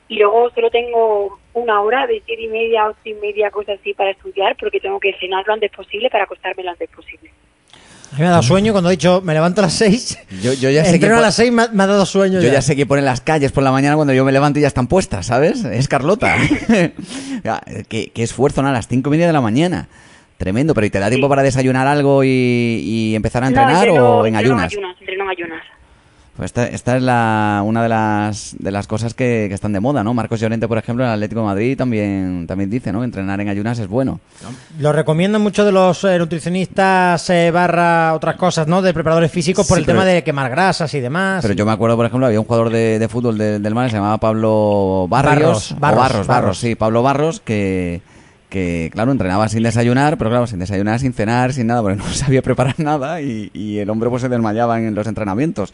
Y 0.10 0.18
luego 0.20 0.50
solo 0.52 0.70
tengo 0.70 1.40
una 1.54 1.82
hora 1.82 2.08
de 2.08 2.22
siete 2.26 2.44
y 2.44 2.48
media 2.48 2.84
a 2.84 2.90
ocho 2.90 3.00
y 3.06 3.14
media, 3.16 3.52
cosas 3.52 3.80
así, 3.80 3.94
para 3.94 4.12
estudiar, 4.12 4.56
porque 4.60 4.80
tengo 4.80 5.00
que 5.00 5.14
cenar 5.20 5.46
lo 5.46 5.54
antes 5.54 5.72
posible 5.72 6.10
para 6.10 6.24
acostarme 6.24 6.64
lo 6.64 6.72
antes 6.72 6.90
posible. 6.90 7.32
A 8.12 8.16
mí 8.16 8.22
me 8.22 8.28
ha 8.28 8.32
dado 8.32 8.44
sueño 8.44 8.72
cuando 8.72 8.90
he 8.90 8.94
dicho, 8.94 9.22
me 9.22 9.34
levanto 9.34 9.60
a 9.60 9.66
las 9.66 9.74
seis. 9.74 10.18
Yo, 10.42 10.54
yo 10.54 10.70
ya 10.70 10.86
sé 10.86 10.92
que 10.92 10.96
Entreno 10.96 11.18
a 11.18 11.22
las 11.22 11.36
seis, 11.36 11.52
me 11.52 11.64
ha, 11.64 11.68
me 11.68 11.84
ha 11.84 11.88
dado 11.88 12.06
sueño 12.06 12.40
Yo 12.40 12.48
ya. 12.48 12.54
ya 12.54 12.62
sé 12.62 12.76
que 12.78 12.86
ponen 12.86 13.04
las 13.04 13.20
calles 13.20 13.52
por 13.52 13.64
la 13.64 13.72
mañana 13.72 13.96
cuando 13.96 14.14
yo 14.14 14.24
me 14.24 14.32
levanto 14.32 14.60
y 14.60 14.62
ya 14.62 14.70
están 14.70 14.88
puestas, 14.88 15.26
¿sabes? 15.26 15.66
Es 15.66 15.90
Carlota. 15.90 16.38
Qué, 17.90 18.12
qué 18.14 18.24
esfuerzo, 18.24 18.62
¿no? 18.62 18.70
A 18.70 18.72
las 18.72 18.88
cinco 18.88 19.10
y 19.10 19.12
media 19.12 19.28
de 19.28 19.34
la 19.34 19.42
mañana. 19.42 19.90
Tremendo, 20.38 20.74
pero 20.76 20.86
¿y 20.86 20.90
te 20.92 21.00
da 21.00 21.10
tiempo 21.10 21.28
Sí. 21.28 21.30
para 21.30 21.42
desayunar 21.44 21.88
algo 21.88 22.24
y, 22.24 22.28
y 22.30 23.16
empezar 23.16 23.44
a 23.44 23.50
No, 23.50 23.60
entrenar 23.60 23.88
entreno- 23.88 24.06
o 24.20 24.26
en 24.26 24.36
entreno 24.36 24.56
ayunas? 24.60 24.74
entreno 25.00 25.24
en 25.24 25.30
ayunas. 25.30 25.64
Pues 26.36 26.50
esta, 26.52 26.68
esta 26.68 26.98
es 26.98 27.02
la, 27.02 27.64
una 27.66 27.82
de 27.82 27.90
las, 27.90 28.56
de 28.60 28.70
las 28.70 28.86
cosas 28.86 29.16
que, 29.16 29.48
que 29.50 29.56
están 29.56 29.74
de 29.74 29.80
moda, 29.80 30.04
¿no? 30.04 30.14
Marcos 30.14 30.40
Llorente, 30.40 30.68
por 30.68 30.78
ejemplo, 30.78 31.04
en 31.04 31.10
el 31.10 31.16
Atlético 31.16 31.42
de 31.42 31.48
Madrid 31.48 31.76
también, 31.76 32.46
también 32.46 32.70
dice, 32.70 32.94
¿no? 32.94 33.04
Entrenar 33.04 33.42
en 33.42 33.50
ayunas 33.50 33.80
es 33.80 33.88
bueno. 33.88 34.20
Lo 34.78 34.94
recomiendan 34.94 35.42
muchos 35.42 35.66
de 35.66 35.72
los 35.72 36.04
eh, 36.04 36.20
nutricionistas 36.20 37.28
eh, 37.32 37.50
barra 37.50 38.14
otras 38.14 38.36
cosas, 38.36 38.68
¿no? 38.68 38.84
De 38.84 38.94
preparadores 38.94 39.32
físicos 39.32 39.68
por 39.68 39.78
Sí, 39.78 39.82
el 39.82 39.86
pero- 39.88 39.98
tema 40.02 40.06
de 40.06 40.24
quemar 40.24 40.52
grasas 40.52 40.94
y 40.94 41.00
demás. 41.00 41.42
Pero 41.42 41.56
yo 41.56 41.66
me 41.66 41.72
acuerdo, 41.72 41.96
por 41.96 42.06
ejemplo, 42.06 42.28
había 42.28 42.40
un 42.40 42.46
jugador 42.46 42.70
de, 42.70 43.00
de 43.00 43.08
fútbol 43.08 43.36
de- 43.40 43.58
del 43.58 43.74
Mar, 43.74 43.90
se 43.90 43.96
llamaba 43.96 44.20
Pablo 44.20 45.08
Barrios. 45.10 45.36
Barros, 45.40 45.80
Barros, 45.80 45.80
Barros, 45.80 45.98
Barros, 46.12 46.28
Barros. 46.28 46.58
sí, 46.60 46.76
Pablo 46.76 47.02
Barros, 47.02 47.40
que, 47.40 48.02
que, 48.50 48.90
claro, 48.94 49.12
entrenaba 49.12 49.48
sin 49.50 49.64
desayunar, 49.64 50.18
pero 50.18 50.30
claro, 50.30 50.48
sin 50.48 50.60
desayunar, 50.60 51.00
sin 51.00 51.14
cenar, 51.14 51.52
sin 51.54 51.68
nada, 51.68 51.82
porque 51.82 51.98
no 52.04 52.04
sabía 52.06 52.42
preparar 52.42 52.80
nada 52.80 53.22
y, 53.22 53.50
y 53.54 53.80
el 53.80 53.90
hombre 53.90 54.10
pues 54.10 54.22
se 54.22 54.30
desmayaba 54.30 54.80
en 54.80 54.96
los 54.96 55.08
entrenamientos. 55.08 55.74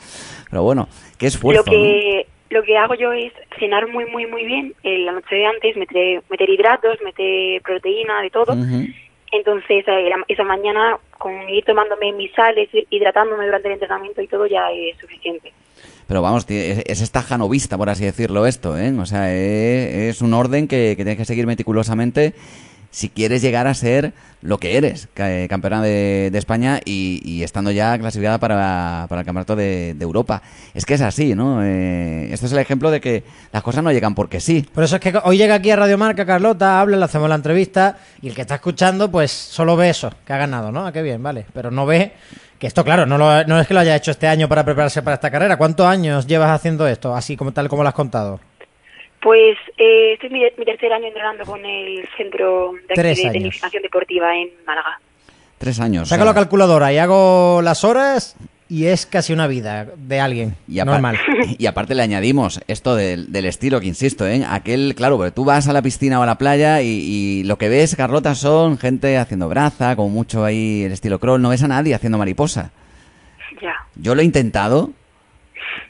Pero 0.50 0.64
bueno, 0.64 0.88
qué 1.18 1.28
esfuerzo, 1.28 1.64
Lo 1.66 1.72
que, 1.72 2.28
lo 2.50 2.64
que 2.64 2.78
hago 2.78 2.96
yo 2.96 3.12
es 3.14 3.32
cenar 3.60 3.88
muy, 3.88 4.06
muy, 4.06 4.26
muy 4.28 4.46
bien. 4.46 4.74
En 4.84 5.06
la 5.06 5.12
noche 5.12 5.36
de 5.36 5.46
antes 5.46 5.76
meter, 5.78 6.24
meter 6.30 6.50
hidratos, 6.50 6.98
meter 7.04 7.62
proteína, 7.62 8.22
de 8.22 8.30
todo. 8.30 8.56
Entonces, 9.32 9.84
eh, 9.88 10.10
la- 10.10 10.24
esa 10.28 10.44
mañana, 10.44 10.98
con 11.18 11.50
ir 11.50 11.64
tomándome 11.66 12.12
mis 12.14 12.32
sales, 12.34 12.70
hidratándome 12.92 13.46
durante 13.46 13.68
el 13.68 13.74
entrenamiento 13.76 14.22
y 14.22 14.28
todo, 14.28 14.46
ya 14.46 14.72
es 14.72 14.96
suficiente. 15.00 15.52
Pero 16.08 16.22
vamos, 16.22 16.46
es, 16.50 16.84
es 16.86 17.02
estajanovista, 17.02 17.78
por 17.78 17.90
así 17.90 18.04
decirlo, 18.06 18.46
esto, 18.46 18.78
¿eh? 18.78 18.92
O 18.98 19.06
sea, 19.06 19.34
e- 19.34 20.10
es, 20.10 20.22
un 20.22 20.34
orden 20.34 20.68
que, 20.68 20.96
que 20.98 21.04
tienes 21.04 21.18
que 21.18 21.26
seguir 21.26 21.48
meticulosamente 21.48 22.34
si 22.94 23.10
quieres 23.10 23.42
llegar 23.42 23.66
a 23.66 23.74
ser 23.74 24.14
lo 24.44 24.60
que 24.60 24.78
eres, 24.78 25.08
ca- 25.16 25.48
campeona 25.48 25.82
de, 25.82 26.30
España 26.36 26.80
y, 26.86 27.42
estando 27.44 27.72
ya 27.72 27.98
clasificada 27.98 28.38
para, 28.38 29.06
para 29.10 29.22
el 29.22 29.26
campeonato 29.26 29.56
de, 29.56 29.96
de 29.98 30.04
Europa. 30.04 30.44
Es 30.76 30.86
que 30.86 30.94
es 30.94 31.02
así, 31.02 31.34
¿no? 31.34 31.64
Eh, 31.64 32.30
este 32.32 32.46
es 32.46 32.52
el 32.52 32.60
ejemplo 32.60 32.92
de 32.92 33.02
que 33.02 33.24
las 33.52 33.64
cosas 33.64 33.84
no 33.84 33.92
llegan 33.92 34.14
porque 34.14 34.40
sí. 34.40 34.64
Por 34.74 34.84
eso 34.84 34.98
es 34.98 35.02
que 35.02 35.14
hoy 35.24 35.38
llega 35.38 35.56
aquí 35.56 35.72
a 35.72 35.76
Radio 35.78 35.98
Marca 35.98 36.26
Carlota, 36.26 36.80
habla, 36.82 36.98
le 36.98 37.06
hacemos 37.06 37.28
la 37.30 37.36
entrevista 37.36 37.98
y 38.22 38.28
el 38.28 38.36
que 38.36 38.42
está 38.42 38.56
escuchando, 38.56 39.10
pues 39.10 39.32
solo 39.32 39.76
ve 39.76 39.90
eso, 39.90 40.12
que 40.26 40.34
ha 40.34 40.38
ganado, 40.38 40.72
¿no? 40.72 40.86
Ah, 40.86 40.92
qué 40.92 41.02
bien, 41.02 41.24
vale. 41.24 41.46
Pero 41.54 41.72
no 41.72 41.86
ve 41.88 42.12
que 42.60 42.68
esto, 42.68 42.84
claro, 42.84 43.06
no, 43.06 43.18
lo- 43.18 43.44
no 43.46 43.60
es 43.60 43.66
que 43.68 43.74
lo 43.74 43.80
haya 43.80 43.96
hecho 43.96 44.12
este 44.12 44.28
año 44.28 44.48
para 44.48 44.64
prepararse 44.64 45.02
para 45.02 45.16
esta 45.16 45.32
carrera. 45.32 45.58
¿Cuántos 45.58 45.88
años 45.88 46.28
llevas 46.28 46.52
haciendo 46.52 46.86
esto, 46.88 47.16
así 47.16 47.36
como 47.38 47.54
tal 47.54 47.70
como 47.70 47.82
lo 47.84 47.90
has 47.90 47.96
contado? 47.96 48.40
Pues 49.24 49.58
eh, 49.78 50.14
este 50.14 50.28
es 50.28 50.34
mi, 50.34 50.42
mi 50.58 50.66
tercer 50.66 50.92
año 50.92 51.08
entrenando 51.08 51.46
con 51.46 51.66
el 51.66 52.08
Centro 52.18 52.74
de, 52.90 52.94
Tres 52.94 53.18
de 53.18 53.24
años. 53.24 53.34
Tecnificación 53.34 53.84
Deportiva 53.84 54.36
en 54.36 54.50
Málaga. 54.68 55.00
Tres 55.58 55.80
años. 55.80 56.10
Saco 56.10 56.24
o 56.24 56.26
sea, 56.26 56.34
la 56.34 56.40
calculadora 56.40 56.92
y 56.92 56.98
hago 56.98 57.62
las 57.62 57.86
horas 57.86 58.36
y 58.68 58.88
es 58.88 59.06
casi 59.06 59.32
una 59.32 59.48
vida 59.48 59.88
de 59.96 60.20
alguien 60.20 60.56
Y, 60.68 60.82
normal. 60.82 61.18
y 61.58 61.66
aparte 61.68 61.96
le 61.96 62.02
añadimos 62.02 62.60
esto 62.68 62.96
del, 62.96 63.32
del 63.32 63.46
estilo, 63.46 63.80
que 63.80 63.88
insisto, 63.88 64.28
¿eh? 64.28 64.44
Aquel, 64.46 64.94
claro, 64.94 65.16
porque 65.16 65.32
tú 65.32 65.46
vas 65.46 65.70
a 65.70 65.74
la 65.74 65.82
piscina 65.82 66.20
o 66.20 66.24
a 66.24 66.26
la 66.26 66.38
playa 66.38 66.82
y, 66.82 66.88
y 66.88 67.44
lo 67.44 67.58
que 67.58 67.70
ves, 67.70 67.96
Carlota, 67.96 68.36
son 68.36 68.78
gente 68.78 69.18
haciendo 69.18 69.48
braza, 69.48 69.96
como 69.96 70.10
mucho 70.10 70.44
ahí 70.44 70.84
el 70.84 70.92
estilo 70.92 71.20
crawl. 71.20 71.42
No 71.42 71.50
ves 71.50 71.64
a 71.64 71.70
nadie 71.70 71.96
haciendo 71.96 72.18
mariposa. 72.18 72.72
Ya. 73.62 73.76
Yo 73.96 74.16
lo 74.16 74.22
he 74.22 74.26
intentado 74.26 74.92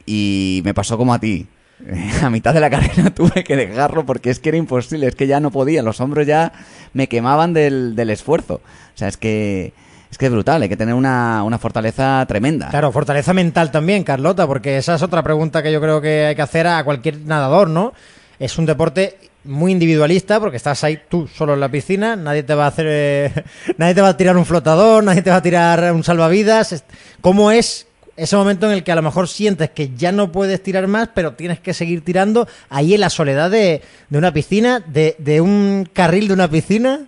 y 0.06 0.62
me 0.64 0.76
pasó 0.76 1.00
como 1.00 1.16
a 1.16 1.20
ti. 1.20 1.48
A 2.24 2.30
mitad 2.30 2.54
de 2.54 2.60
la 2.60 2.70
carrera 2.70 3.10
tuve 3.16 3.44
que 3.44 3.56
dejarlo 3.56 4.06
porque 4.06 4.30
es 4.30 4.40
que 4.40 4.50
era 4.50 4.58
imposible, 4.58 5.08
es 5.08 5.16
que 5.16 5.28
ya 5.28 5.40
no 5.40 5.52
podía, 5.52 5.82
los 5.84 6.00
hombros 6.00 6.28
ya 6.28 6.54
me 6.94 7.08
quemaban 7.08 7.54
del, 7.54 7.96
del 7.96 8.10
esfuerzo. 8.10 8.56
O 8.56 8.98
sea, 8.98 9.08
es 9.08 9.18
que 9.18 9.74
es 10.12 10.18
que 10.20 10.28
es 10.28 10.32
brutal, 10.32 10.62
hay 10.62 10.70
que 10.70 10.78
tener 10.78 10.94
una, 10.94 11.44
una 11.44 11.58
fortaleza 11.58 12.24
tremenda. 12.28 12.70
Claro, 12.70 12.92
fortaleza 12.92 13.34
mental 13.34 13.72
también, 13.72 14.04
Carlota, 14.04 14.46
porque 14.46 14.78
esa 14.78 14.94
es 14.94 15.02
otra 15.02 15.24
pregunta 15.24 15.64
que 15.64 15.72
yo 15.72 15.82
creo 15.82 16.02
que 16.02 16.28
hay 16.28 16.36
que 16.36 16.42
hacer 16.44 16.68
a 16.68 16.84
cualquier 16.84 17.22
nadador, 17.22 17.68
¿no? 17.68 17.94
Es 18.38 18.60
un 18.60 18.68
deporte 18.68 19.18
muy 19.44 19.72
individualista 19.72 20.40
porque 20.40 20.58
estás 20.58 20.84
ahí 20.84 21.00
tú 21.10 21.28
solo 21.28 21.56
en 21.56 21.60
la 21.60 21.70
piscina, 21.70 22.16
nadie 22.16 22.44
te 22.44 22.54
va 22.54 22.66
a 22.66 22.68
hacer, 22.68 22.86
eh, 22.88 23.32
nadie 23.78 23.96
te 23.96 24.02
va 24.02 24.10
a 24.10 24.18
tirar 24.18 24.38
un 24.38 24.46
flotador, 24.46 25.04
nadie 25.04 25.24
te 25.24 25.32
va 25.32 25.38
a 25.38 25.42
tirar 25.42 25.92
un 25.92 26.04
salvavidas. 26.04 26.84
¿Cómo 27.22 27.50
es 27.52 27.88
ese 28.16 28.36
momento 28.36 28.68
en 28.68 28.74
el 28.74 28.84
que 28.84 28.92
a 28.92 28.96
lo 28.96 29.02
mejor 29.02 29.28
sientes 29.28 29.72
que 29.72 29.90
ya 29.96 30.12
no 30.12 30.32
puedes 30.32 30.62
tirar 30.62 30.88
más, 30.88 31.10
pero 31.10 31.34
tienes 31.34 31.60
que 31.60 31.74
seguir 31.74 32.04
tirando 32.04 32.48
ahí 32.70 32.94
en 32.94 33.02
la 33.02 33.10
soledad 33.10 33.50
de, 33.50 33.82
de 34.10 34.18
una 34.18 34.32
piscina, 34.32 34.80
de, 34.80 35.16
de 35.18 35.42
un 35.42 35.88
carril 35.92 36.28
de 36.28 36.34
una 36.34 36.48
piscina? 36.48 37.08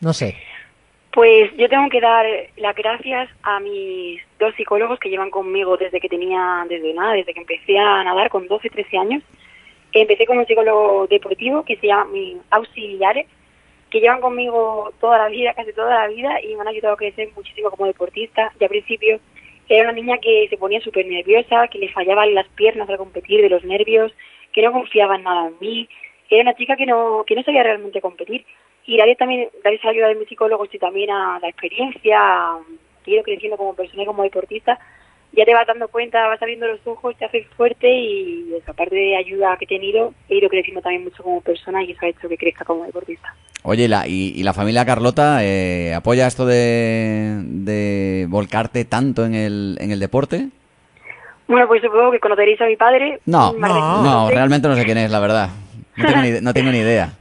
No 0.00 0.12
sé. 0.12 0.36
Pues 1.12 1.56
yo 1.56 1.68
tengo 1.68 1.88
que 1.90 2.00
dar 2.00 2.26
las 2.56 2.74
gracias 2.74 3.30
a 3.42 3.60
mis 3.60 4.20
dos 4.38 4.54
psicólogos 4.56 4.98
que 4.98 5.10
llevan 5.10 5.30
conmigo 5.30 5.76
desde 5.76 6.00
que 6.00 6.08
tenía, 6.08 6.64
desde 6.68 6.92
nada, 6.92 7.12
desde 7.14 7.32
que 7.32 7.40
empecé 7.40 7.78
a 7.78 8.02
nadar 8.02 8.30
con 8.30 8.48
12, 8.48 8.68
13 8.68 8.98
años. 8.98 9.22
Empecé 9.92 10.26
con 10.26 10.38
un 10.38 10.46
psicólogo 10.46 11.06
deportivo 11.06 11.64
que 11.64 11.76
se 11.76 11.86
llama 11.86 12.06
mi 12.06 12.36
auxiliares, 12.50 13.26
que 13.90 14.00
llevan 14.00 14.20
conmigo 14.20 14.92
toda 15.00 15.18
la 15.18 15.28
vida, 15.28 15.54
casi 15.54 15.72
toda 15.72 15.94
la 15.94 16.08
vida, 16.08 16.42
y 16.42 16.54
me 16.56 16.62
han 16.62 16.68
ayudado 16.68 16.94
a 16.94 16.98
crecer 16.98 17.28
muchísimo 17.36 17.70
como 17.70 17.86
deportista. 17.86 18.52
Y 18.58 18.64
al 18.64 18.70
principio 18.70 19.20
era 19.68 19.84
una 19.84 19.92
niña 19.92 20.18
que 20.18 20.46
se 20.48 20.56
ponía 20.56 20.80
súper 20.80 21.06
nerviosa, 21.06 21.68
que 21.68 21.78
le 21.78 21.92
fallaban 21.92 22.34
las 22.34 22.48
piernas 22.48 22.88
al 22.88 22.98
competir 22.98 23.40
de 23.40 23.48
los 23.48 23.64
nervios, 23.64 24.12
que 24.52 24.62
no 24.62 24.72
confiaba 24.72 25.16
en 25.16 25.22
nada 25.22 25.48
en 25.48 25.54
mí. 25.60 25.88
Era 26.28 26.42
una 26.42 26.54
chica 26.54 26.76
que 26.76 26.86
no, 26.86 27.24
que 27.26 27.34
no 27.34 27.42
sabía 27.42 27.62
realmente 27.62 28.00
competir. 28.00 28.44
Y 28.86 28.96
gracias 28.96 29.18
también, 29.18 29.48
gracias 29.62 29.84
a 29.84 29.86
la 29.86 29.92
ayuda 29.92 30.08
de 30.08 30.14
mis 30.16 30.28
psicólogos 30.28 30.68
y 30.74 30.78
también 30.78 31.10
a 31.10 31.38
la 31.40 31.48
experiencia, 31.48 32.58
ido 33.06 33.22
creciendo 33.22 33.56
como 33.56 33.74
persona 33.74 34.02
y 34.02 34.06
como 34.06 34.22
deportista, 34.22 34.78
ya 35.36 35.44
te 35.44 35.54
vas 35.54 35.66
dando 35.66 35.88
cuenta, 35.88 36.26
vas 36.28 36.40
abriendo 36.40 36.66
los 36.66 36.80
ojos, 36.84 37.16
te 37.16 37.24
haces 37.24 37.46
fuerte 37.56 37.90
y 37.90 38.54
eso, 38.54 38.70
aparte 38.70 38.94
de 38.94 39.16
ayuda 39.16 39.56
que 39.58 39.64
he 39.64 39.68
tenido, 39.68 40.14
he 40.28 40.36
ido 40.36 40.48
creciendo 40.48 40.80
también 40.80 41.04
mucho 41.04 41.22
como 41.22 41.40
persona 41.40 41.82
y 41.82 41.92
eso 41.92 42.00
ha 42.02 42.08
hecho 42.08 42.28
que 42.28 42.36
crezca 42.36 42.64
como 42.64 42.84
deportista. 42.84 43.34
Oye, 43.62 43.88
la, 43.88 44.06
y, 44.06 44.32
y 44.36 44.42
la 44.42 44.52
familia 44.52 44.84
Carlota 44.84 45.42
eh, 45.42 45.94
apoya 45.94 46.26
esto 46.26 46.44
de, 46.44 47.40
de 47.44 48.26
volcarte 48.28 48.84
tanto 48.84 49.24
en 49.24 49.34
el, 49.34 49.78
en 49.80 49.90
el 49.90 50.00
deporte? 50.00 50.48
Bueno, 51.48 51.66
pues 51.66 51.82
supongo 51.82 52.10
que 52.10 52.20
conoceréis 52.20 52.60
a 52.60 52.66
mi 52.66 52.76
padre. 52.76 53.20
No, 53.26 53.52
no, 53.54 54.30
realmente 54.30 54.68
no 54.68 54.76
sé 54.76 54.84
quién 54.84 54.98
es, 54.98 55.10
la 55.10 55.20
verdad. 55.20 55.48
No 55.96 56.06
tengo 56.06 56.22
ni, 56.22 56.40
no 56.40 56.54
tengo 56.54 56.70
ni 56.72 56.78
idea. 56.78 57.12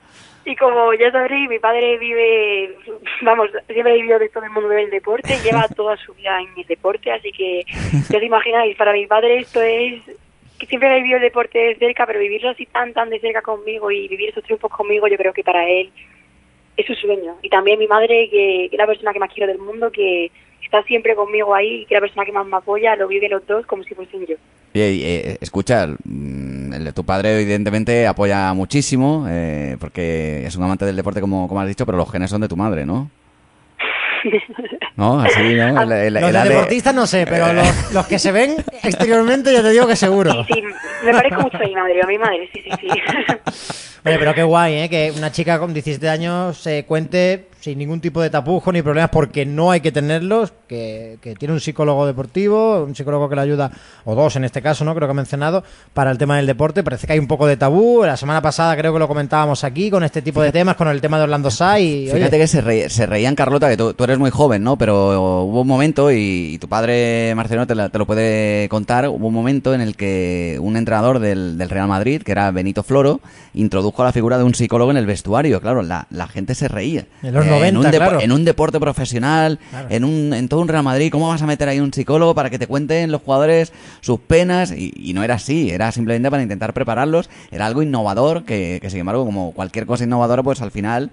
Y 0.46 0.56
como 0.58 0.94
ya 0.94 1.10
sabréis, 1.12 1.50
mi 1.50 1.60
padre 1.60 1.98
vive, 1.98 2.76
vamos, 3.22 3.50
siempre 3.68 3.94
ha 3.94 3.96
vivido 3.96 4.20
de 4.20 4.30
todo 4.30 4.44
el 4.44 4.52
mundo 4.52 4.70
del 4.70 4.90
deporte, 4.90 5.40
lleva 5.42 5.68
toda 5.76 5.96
su 5.98 6.14
vida 6.14 6.38
en 6.42 6.50
el 6.58 6.66
deporte, 6.66 7.12
así 7.12 7.32
que 7.32 7.64
ya 8.10 8.18
os 8.18 8.24
imagináis, 8.24 8.76
para 8.76 8.92
mi 8.92 9.08
padre 9.08 9.40
esto 9.40 9.62
es 9.62 10.02
que 10.60 10.66
siempre 10.66 10.90
ha 10.90 10.96
vivido 10.96 11.18
el 11.18 11.24
deporte 11.24 11.58
de 11.58 11.76
cerca, 11.76 12.06
pero 12.06 12.20
vivirlo 12.20 12.50
así 12.50 12.66
tan, 12.66 12.94
tan 12.94 13.10
de 13.10 13.20
cerca 13.20 13.42
conmigo 13.42 13.90
y 13.90 14.08
vivir 14.10 14.30
esos 14.30 14.44
triunfos 14.44 14.72
conmigo, 14.72 15.08
yo 15.08 15.18
creo 15.18 15.34
que 15.34 15.44
para 15.44 15.68
él 15.68 15.92
es 16.76 16.86
su 16.86 16.96
sueño. 16.96 17.38
Y 17.42 17.50
también 17.50 17.80
mi 17.80 17.88
madre, 17.88 18.30
que, 18.30 18.68
que 18.70 18.76
es 18.76 18.78
la 18.78 18.88
persona 18.88 19.14
que 19.14 19.20
más 19.20 19.32
quiero 19.34 19.48
del 19.48 19.60
mundo, 19.62 19.92
que 19.92 20.30
está 20.62 20.84
siempre 20.84 21.16
conmigo 21.16 21.54
ahí, 21.54 21.86
que 21.86 21.96
es 21.96 22.02
la 22.02 22.06
persona 22.06 22.26
que 22.26 22.32
más 22.32 22.46
me 22.46 22.58
apoya, 22.58 22.96
lo 22.96 23.08
vive 23.08 23.30
los 23.30 23.46
dos 23.48 23.66
como 23.66 23.84
si 23.84 23.96
fuesen 23.96 24.26
yo. 24.26 24.36
Oye, 24.76 24.92
y, 24.94 25.04
eh, 25.04 25.38
escucha, 25.40 25.88
mm, 26.04 26.74
el- 26.74 26.94
tu 26.94 27.04
padre 27.04 27.40
evidentemente 27.42 28.08
apoya 28.08 28.54
muchísimo, 28.54 29.26
eh, 29.30 29.78
porque 29.80 30.46
es 30.48 30.56
un 30.56 30.64
amante 30.64 30.86
del 30.86 30.96
deporte, 30.96 31.22
como, 31.22 31.48
como 31.48 31.62
has 31.62 31.68
dicho, 31.68 31.86
pero 31.86 31.98
los 31.98 32.12
genes 32.12 32.30
son 32.32 32.42
de 32.42 32.48
tu 32.48 32.58
madre, 32.58 32.86
¿no? 32.86 33.10
¿No? 34.96 35.20
Así, 35.20 35.54
¿no? 35.56 35.82
El- 35.84 35.92
el- 35.92 36.14
Los 36.14 36.24
el 36.24 36.32
de 36.34 36.40
AD 36.40 36.50
deportistas 36.50 36.96
no 36.96 37.06
sé, 37.06 37.26
pero 37.30 37.52
los, 37.54 37.94
los 37.94 38.08
que 38.08 38.18
se 38.18 38.32
ven 38.32 38.56
exteriormente 38.84 39.52
ya 39.54 39.62
te 39.62 39.70
digo 39.72 39.86
que 39.88 39.96
seguro. 39.96 40.44
Sí, 40.46 40.54
sí, 40.54 40.64
me 41.06 41.12
parezco 41.12 41.42
mucho 41.42 41.58
a 41.58 41.62
mi 41.62 41.76
madre, 41.76 42.02
a 42.02 42.08
mi 42.08 42.18
madre, 42.18 42.50
sí, 42.54 42.62
sí, 42.64 42.70
sí. 42.82 42.90
Oye, 44.06 44.20
pero 44.20 44.34
qué 44.34 44.44
guay, 44.44 44.74
¿eh? 44.76 44.90
Que 44.90 45.14
una 45.16 45.32
chica 45.32 45.58
con 45.60 45.74
17 45.74 46.10
años 46.10 46.58
se 46.58 46.84
cuente 46.86 47.48
sin 47.62 47.78
ningún 47.78 48.02
tipo 48.02 48.22
de 48.22 48.30
tapujo 48.30 48.74
ni 48.74 48.82
problemas 48.82 49.10
porque 49.10 49.46
no 49.46 49.72
hay 49.72 49.80
que 49.80 49.94
tenerlos, 49.94 50.52
que, 50.68 51.18
que 51.22 51.34
tiene 51.36 51.54
un 51.54 51.62
psicólogo 51.62 52.06
deportivo, 52.06 52.84
un 52.84 52.94
psicólogo 52.94 53.30
que 53.30 53.36
le 53.38 53.42
ayuda, 53.42 53.72
o 54.04 54.14
dos 54.16 54.36
en 54.36 54.44
este 54.44 54.62
caso, 54.62 54.84
¿no? 54.84 54.94
Creo 54.94 55.08
que 55.08 55.12
ha 55.12 55.16
mencionado, 55.16 55.64
para 55.94 56.12
el 56.12 56.18
tema 56.18 56.36
del 56.36 56.46
deporte. 56.46 56.84
Parece 56.84 57.08
que 57.08 57.14
hay 57.14 57.20
un 57.20 57.28
poco 57.28 57.48
de 57.48 57.56
tabú. 57.56 58.04
La 58.04 58.18
semana 58.18 58.42
pasada 58.42 58.76
creo 58.76 58.92
que 58.92 59.00
lo 59.00 59.08
comentábamos 59.08 59.64
aquí 59.64 59.90
con 59.90 60.04
este 60.04 60.22
tipo 60.22 60.42
de 60.42 60.52
temas, 60.52 60.76
con 60.76 60.90
el 60.90 61.00
tema 61.00 61.16
de 61.18 61.24
Orlando 61.24 61.50
Sai. 61.50 62.10
Oye, 62.10 62.14
Fíjate 62.14 62.38
que 62.38 62.48
se, 62.48 62.60
re- 62.60 62.90
se 62.90 63.06
reían, 63.06 63.36
Carlota, 63.36 63.70
que 63.70 63.78
tú, 63.78 63.94
tú 63.94 64.04
eres 64.04 64.20
muy 64.20 64.30
joven, 64.32 64.62
¿no? 64.62 64.78
Pero 64.78 65.44
hubo 65.46 65.62
un 65.62 65.68
momento, 65.68 66.12
y, 66.12 66.56
y 66.56 66.58
tu 66.58 66.68
padre, 66.68 67.32
Marcelino, 67.36 67.66
te, 67.66 67.76
la- 67.76 67.88
te 67.88 67.98
lo 67.98 68.06
puede 68.06 68.68
contar, 68.68 69.08
hubo 69.08 69.28
un 69.28 69.34
momento 69.34 69.74
en 69.74 69.80
el 69.80 69.96
que 69.96 70.58
un 70.60 70.76
entrenador 70.76 71.20
del, 71.20 71.58
del 71.58 71.70
Real 71.70 71.88
Madrid, 71.88 72.22
que 72.24 72.34
era 72.34 72.52
Benito 72.52 72.84
Floro, 72.84 73.22
introdujo 73.54 73.93
la 74.06 74.12
figura 74.12 74.38
de 74.38 74.44
un 74.44 74.56
psicólogo 74.56 74.90
en 74.92 74.98
el 74.98 75.06
vestuario. 75.06 75.62
Claro, 75.62 75.84
la, 75.84 76.08
la 76.10 76.28
gente 76.28 76.56
se 76.56 76.68
reía. 76.68 77.06
En 77.22 77.34
los 77.34 77.46
Eh, 77.46 77.50
90, 77.50 77.80
un 77.80 77.92
claro. 77.96 78.20
en 78.22 78.32
un 78.32 78.44
deporte 78.46 78.80
profesional, 78.80 79.60
Claro. 79.70 79.88
en, 79.92 80.04
un, 80.04 80.34
en 80.34 80.50
todo 80.50 80.62
un 80.62 80.68
Real 80.68 80.84
Madrid, 80.84 81.12
¿cómo 81.12 81.28
vas 81.28 81.42
a 81.42 81.46
meter 81.46 81.70
ahí 81.70 81.80
un 81.80 81.94
psicólogo 81.94 82.34
para 82.34 82.50
que 82.50 82.58
te 82.58 82.66
cuenten 82.68 83.12
los 83.12 83.22
jugadores 83.22 83.72
sus 84.02 84.20
penas? 84.20 84.72
Y, 84.72 84.92
y 84.96 85.14
no 85.14 85.24
era 85.24 85.36
así, 85.36 85.70
era 85.70 85.92
simplemente 85.92 86.32
para 86.32 86.42
intentar 86.42 86.74
prepararlos. 86.74 87.30
Era 87.52 87.66
algo 87.68 87.82
innovador 87.84 88.44
que, 88.44 88.80
que 88.82 88.90
sin 88.90 89.00
embargo, 89.02 89.26
como 89.26 89.52
cualquier 89.52 89.86
cosa 89.86 90.04
innovadora, 90.06 90.42
pues 90.44 90.62
al 90.62 90.72
final... 90.72 91.12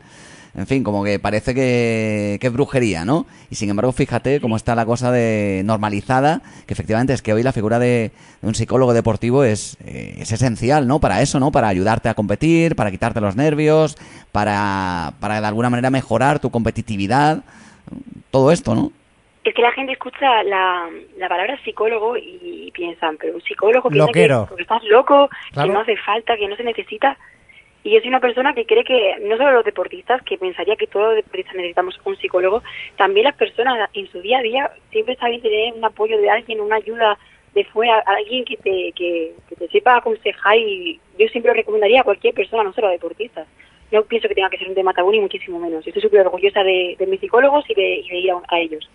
En 0.57 0.66
fin, 0.66 0.83
como 0.83 1.04
que 1.04 1.19
parece 1.21 1.54
que, 1.54 2.38
que 2.40 2.47
es 2.49 2.52
brujería, 2.52 3.04
¿no? 3.04 3.26
Y 3.50 3.54
sin 3.54 3.71
embargo, 3.71 3.92
fíjate 3.92 4.40
cómo 4.40 4.57
está 4.57 4.75
la 4.75 4.85
cosa 4.85 5.12
de 5.12 5.62
normalizada, 5.64 6.42
que 6.66 6.75
efectivamente 6.75 7.12
es 7.12 7.23
que 7.23 7.33
hoy 7.33 7.42
la 7.45 7.52
figura 7.52 7.78
de, 7.78 8.11
de 8.42 8.49
un 8.49 8.54
psicólogo 8.57 8.92
deportivo 8.92 9.45
es, 9.45 9.76
eh, 9.87 10.16
es 10.19 10.33
esencial, 10.33 10.88
¿no? 10.88 10.99
Para 10.99 11.23
eso, 11.23 11.38
¿no? 11.38 11.52
Para 11.52 11.69
ayudarte 11.69 12.09
a 12.09 12.14
competir, 12.14 12.75
para 12.75 12.90
quitarte 12.90 13.21
los 13.21 13.37
nervios, 13.37 13.97
para, 14.33 15.12
para 15.21 15.40
de 15.40 15.47
alguna 15.47 15.71
manera 15.71 15.90
mejorar 15.90 16.40
tu 16.40 16.50
competitividad, 16.50 17.45
todo 18.30 18.50
esto, 18.50 18.75
¿no? 18.75 18.92
Es 19.45 19.54
que 19.54 19.62
la 19.62 19.73
gente 19.73 19.92
escucha 19.92 20.42
la, 20.42 20.87
la 21.16 21.28
palabra 21.28 21.59
psicólogo 21.64 22.16
y 22.16 22.71
piensan, 22.75 23.16
pero 23.19 23.35
un 23.37 23.40
psicólogo 23.42 23.88
piensa 23.88 24.12
que 24.12 24.28
porque 24.49 24.62
estás 24.62 24.83
loco, 24.85 25.30
Claro. 25.52 25.69
que 25.69 25.73
no 25.75 25.80
hace 25.80 25.97
falta, 25.97 26.37
que 26.37 26.47
no 26.47 26.57
se 26.57 26.64
necesita. 26.64 27.16
Y 27.83 27.93
yo 27.93 28.01
soy 28.01 28.09
una 28.09 28.21
persona 28.21 28.53
que 28.55 28.67
cree 28.67 28.85
que 28.85 29.17
no 29.23 29.37
solo 29.37 29.53
los 29.53 29.65
deportistas, 29.65 30.23
que 30.23 30.37
pensaría 30.37 30.77
que 30.77 30.87
todos 30.87 31.07
los 31.07 31.17
deportistas 31.17 31.55
necesitamos 31.55 31.99
un 32.05 32.17
psicólogo, 32.17 32.63
también 32.97 33.25
las 33.25 33.37
personas 33.37 33.89
en 33.95 34.07
su 34.09 34.21
día 34.21 34.39
a 34.39 34.43
día 34.43 34.71
siempre 34.91 35.15
está 35.15 35.29
bien 35.29 35.41
tener 35.41 35.73
un 35.73 35.85
apoyo 35.85 36.19
de 36.19 36.29
alguien, 36.29 36.61
una 36.61 36.77
ayuda 36.77 37.19
de 37.55 37.65
fuera, 37.65 37.99
alguien 38.07 38.45
que 38.45 38.57
te, 38.57 38.93
que, 38.93 39.35
que 39.49 39.57
te 39.57 39.69
sepa 39.69 39.97
aconsejar 39.97 40.57
y 40.59 41.01
yo 41.19 41.27
siempre 41.29 41.51
lo 41.51 41.57
recomendaría 41.57 42.01
a 42.01 42.05
cualquier 42.05 42.35
persona, 42.35 42.65
no 42.65 42.73
solo 42.73 42.89
a 42.89 42.93
deportistas. 42.93 43.49
No 43.91 44.03
pienso 44.05 44.29
que 44.29 44.37
tenga 44.37 44.51
que 44.51 44.59
ser 44.59 44.69
un 44.69 44.75
tema 44.75 44.95
tabú 44.95 45.11
ni 45.11 45.19
muchísimo 45.19 45.59
menos. 45.59 45.85
Estoy 45.85 46.01
súper 46.01 46.21
orgullosa 46.21 46.63
de, 46.63 46.95
de 46.97 47.07
mis 47.07 47.19
psicólogos 47.19 47.69
y 47.69 47.75
de, 47.75 47.95
y 47.97 48.09
de 48.09 48.19
ir 48.19 48.31
a, 48.31 48.41
a 48.47 48.61
ellos. 48.61 48.89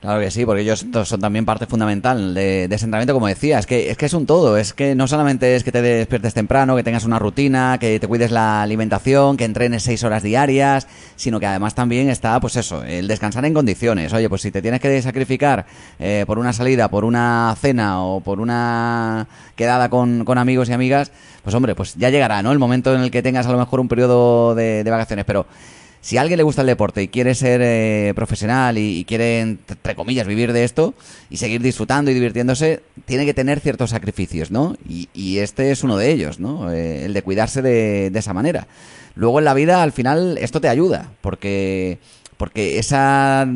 Claro 0.00 0.18
que 0.18 0.30
sí, 0.30 0.46
porque 0.46 0.62
ellos 0.62 0.86
son 1.04 1.20
también 1.20 1.44
parte 1.44 1.66
fundamental 1.66 2.32
de, 2.32 2.68
de 2.68 2.74
ese 2.74 2.86
entrenamiento, 2.86 3.12
como 3.12 3.26
decía. 3.26 3.58
Es 3.58 3.66
que, 3.66 3.90
es 3.90 3.98
que 3.98 4.06
es 4.06 4.14
un 4.14 4.24
todo. 4.24 4.56
Es 4.56 4.72
que 4.72 4.94
no 4.94 5.06
solamente 5.06 5.54
es 5.56 5.62
que 5.62 5.72
te 5.72 5.82
despiertes 5.82 6.32
temprano, 6.32 6.74
que 6.74 6.82
tengas 6.82 7.04
una 7.04 7.18
rutina, 7.18 7.76
que 7.78 8.00
te 8.00 8.08
cuides 8.08 8.30
la 8.30 8.62
alimentación, 8.62 9.36
que 9.36 9.44
entrenes 9.44 9.82
seis 9.82 10.02
horas 10.02 10.22
diarias, 10.22 10.86
sino 11.16 11.38
que 11.38 11.44
además 11.44 11.74
también 11.74 12.08
está, 12.08 12.40
pues 12.40 12.56
eso, 12.56 12.82
el 12.82 13.08
descansar 13.08 13.44
en 13.44 13.52
condiciones. 13.52 14.14
Oye, 14.14 14.30
pues 14.30 14.40
si 14.40 14.50
te 14.50 14.62
tienes 14.62 14.80
que 14.80 15.02
sacrificar 15.02 15.66
eh, 15.98 16.24
por 16.26 16.38
una 16.38 16.54
salida, 16.54 16.88
por 16.88 17.04
una 17.04 17.54
cena 17.60 18.02
o 18.02 18.20
por 18.20 18.40
una 18.40 19.26
quedada 19.54 19.90
con, 19.90 20.24
con 20.24 20.38
amigos 20.38 20.70
y 20.70 20.72
amigas, 20.72 21.12
pues 21.42 21.54
hombre, 21.54 21.74
pues 21.74 21.94
ya 21.96 22.08
llegará, 22.08 22.42
¿no? 22.42 22.52
El 22.52 22.58
momento 22.58 22.94
en 22.94 23.02
el 23.02 23.10
que 23.10 23.22
tengas 23.22 23.46
a 23.46 23.52
lo 23.52 23.58
mejor 23.58 23.80
un 23.80 23.88
periodo 23.88 24.54
de, 24.54 24.82
de 24.82 24.90
vacaciones, 24.90 25.26
pero 25.26 25.44
si 26.00 26.16
a 26.16 26.22
alguien 26.22 26.38
le 26.38 26.42
gusta 26.42 26.62
el 26.62 26.66
deporte 26.66 27.02
y 27.02 27.08
quiere 27.08 27.34
ser 27.34 27.60
eh, 27.62 28.12
profesional 28.14 28.78
y, 28.78 29.04
quiere, 29.04 29.40
entre 29.40 29.94
comillas, 29.94 30.26
vivir 30.26 30.52
de 30.52 30.64
esto 30.64 30.94
y 31.28 31.36
seguir 31.36 31.60
disfrutando 31.62 32.10
y 32.10 32.14
divirtiéndose, 32.14 32.82
tiene 33.04 33.26
que 33.26 33.34
tener 33.34 33.60
ciertos 33.60 33.90
sacrificios, 33.90 34.50
¿no? 34.50 34.76
Y, 34.88 35.08
y 35.12 35.38
este 35.38 35.70
es 35.70 35.84
uno 35.84 35.96
de 35.96 36.10
ellos, 36.10 36.40
¿no? 36.40 36.72
Eh, 36.72 37.04
el 37.04 37.12
de 37.12 37.22
cuidarse 37.22 37.60
de, 37.60 38.10
de 38.10 38.18
esa 38.18 38.32
manera. 38.32 38.66
Luego 39.14 39.38
en 39.40 39.44
la 39.44 39.54
vida, 39.54 39.82
al 39.82 39.92
final, 39.92 40.38
esto 40.38 40.60
te 40.60 40.68
ayuda, 40.68 41.12
porque 41.20 41.98
porque 42.40 42.78
esa, 42.78 43.46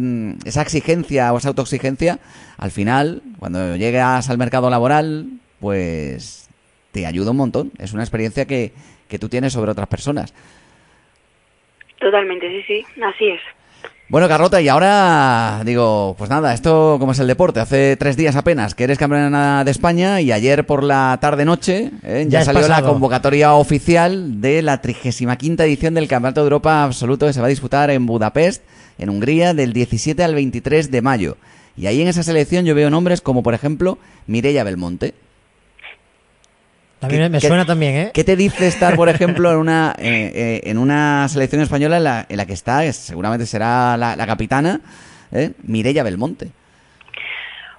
esa 0.44 0.60
exigencia 0.60 1.32
o 1.32 1.38
esa 1.38 1.48
autoexigencia, 1.48 2.18
al 2.58 2.70
final, 2.70 3.22
cuando 3.38 3.76
llegas 3.76 4.28
al 4.28 4.36
mercado 4.36 4.68
laboral, 4.68 5.40
pues 5.58 6.48
te 6.92 7.06
ayuda 7.06 7.30
un 7.30 7.38
montón. 7.38 7.72
Es 7.78 7.94
una 7.94 8.02
experiencia 8.02 8.44
que, 8.44 8.74
que 9.08 9.18
tú 9.18 9.30
tienes 9.30 9.54
sobre 9.54 9.70
otras 9.70 9.88
personas. 9.88 10.34
Totalmente, 12.04 12.50
sí, 12.50 12.62
sí, 12.66 13.02
así 13.02 13.28
es. 13.28 13.40
Bueno, 14.10 14.28
Carlota, 14.28 14.60
y 14.60 14.68
ahora 14.68 15.62
digo, 15.64 16.14
pues 16.18 16.28
nada, 16.28 16.52
esto 16.52 16.98
como 17.00 17.12
es 17.12 17.18
el 17.18 17.26
deporte, 17.26 17.60
hace 17.60 17.96
tres 17.96 18.18
días 18.18 18.36
apenas 18.36 18.74
que 18.74 18.84
eres 18.84 18.98
campeona 18.98 19.64
de 19.64 19.70
España 19.70 20.20
y 20.20 20.30
ayer 20.30 20.66
por 20.66 20.84
la 20.84 21.16
tarde-noche 21.22 21.92
¿eh? 22.02 22.26
ya, 22.28 22.44
salió 22.44 22.68
la 22.68 22.82
convocatoria 22.82 23.54
oficial 23.54 24.42
de 24.42 24.60
la 24.60 24.82
35 24.82 25.62
edición 25.62 25.94
del 25.94 26.08
Campeonato 26.08 26.42
de 26.42 26.44
Europa 26.44 26.84
Absoluto 26.84 27.26
que 27.26 27.32
se 27.32 27.40
va 27.40 27.46
a 27.46 27.48
disputar 27.48 27.88
en 27.88 28.04
Budapest, 28.04 28.62
en 28.98 29.08
Hungría, 29.08 29.54
del 29.54 29.72
17 29.72 30.22
al 30.22 30.34
23 30.34 30.90
de 30.90 31.00
mayo. 31.00 31.38
Y 31.74 31.86
ahí 31.86 32.02
en 32.02 32.08
esa 32.08 32.22
selección 32.22 32.66
yo 32.66 32.74
veo 32.74 32.90
nombres 32.90 33.22
como, 33.22 33.42
por 33.42 33.54
ejemplo, 33.54 33.96
Mireia 34.26 34.62
Belmonte. 34.62 35.14
También 37.00 37.22
¿Qué- 37.24 37.28
me 37.30 37.40
qué- 37.40 37.48
suena 37.48 37.64
también, 37.66 37.94
¿eh? 37.96 38.10
¿Qué 38.14 38.24
te 38.24 38.36
dice 38.36 38.66
estar, 38.66 38.96
por 38.96 39.08
ejemplo, 39.08 39.50
en 39.50 39.58
una, 39.58 39.94
eh, 39.98 40.32
eh, 40.34 40.60
en 40.64 40.78
una 40.78 41.28
selección 41.28 41.60
española 41.60 41.98
en 41.98 42.04
la, 42.04 42.26
en 42.28 42.36
la 42.36 42.46
que 42.46 42.52
está, 42.54 42.80
que 42.82 42.92
seguramente 42.92 43.46
será 43.46 43.96
la, 43.96 44.16
la 44.16 44.26
capitana, 44.26 44.80
¿eh? 45.32 45.50
Mireia 45.64 46.02
Belmonte? 46.02 46.48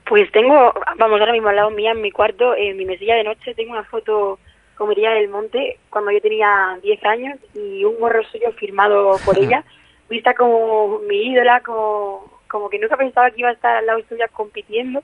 Pues 0.07 0.31
tengo, 0.31 0.71
vamos, 0.99 1.19
ahora 1.19 1.31
mismo 1.31 1.47
al 1.49 1.55
lado 1.55 1.71
mía 1.71 1.91
en 1.91 2.01
mi 2.01 2.11
cuarto, 2.11 2.55
en 2.55 2.77
mi 2.77 2.85
mesilla 2.85 3.15
de 3.15 3.23
noche, 3.23 3.55
tengo 3.55 3.71
una 3.71 3.83
foto 3.85 4.37
con 4.77 4.87
María 4.89 5.11
del 5.11 5.29
Monte 5.29 5.79
cuando 5.89 6.11
yo 6.11 6.21
tenía 6.21 6.77
10 6.83 7.03
años 7.05 7.39
y 7.55 7.83
un 7.83 7.97
gorro 7.99 8.21
suyo 8.31 8.51
firmado 8.59 9.17
por 9.25 9.37
ella, 9.39 9.63
vista 10.09 10.35
como 10.35 10.99
mi 11.07 11.31
ídola, 11.31 11.61
como, 11.61 12.39
como 12.47 12.69
que 12.69 12.77
nunca 12.77 12.97
pensaba 12.97 13.31
que 13.31 13.39
iba 13.39 13.49
a 13.49 13.53
estar 13.53 13.77
al 13.77 13.85
lado 13.87 13.99
suya 14.07 14.27
compitiendo 14.31 15.01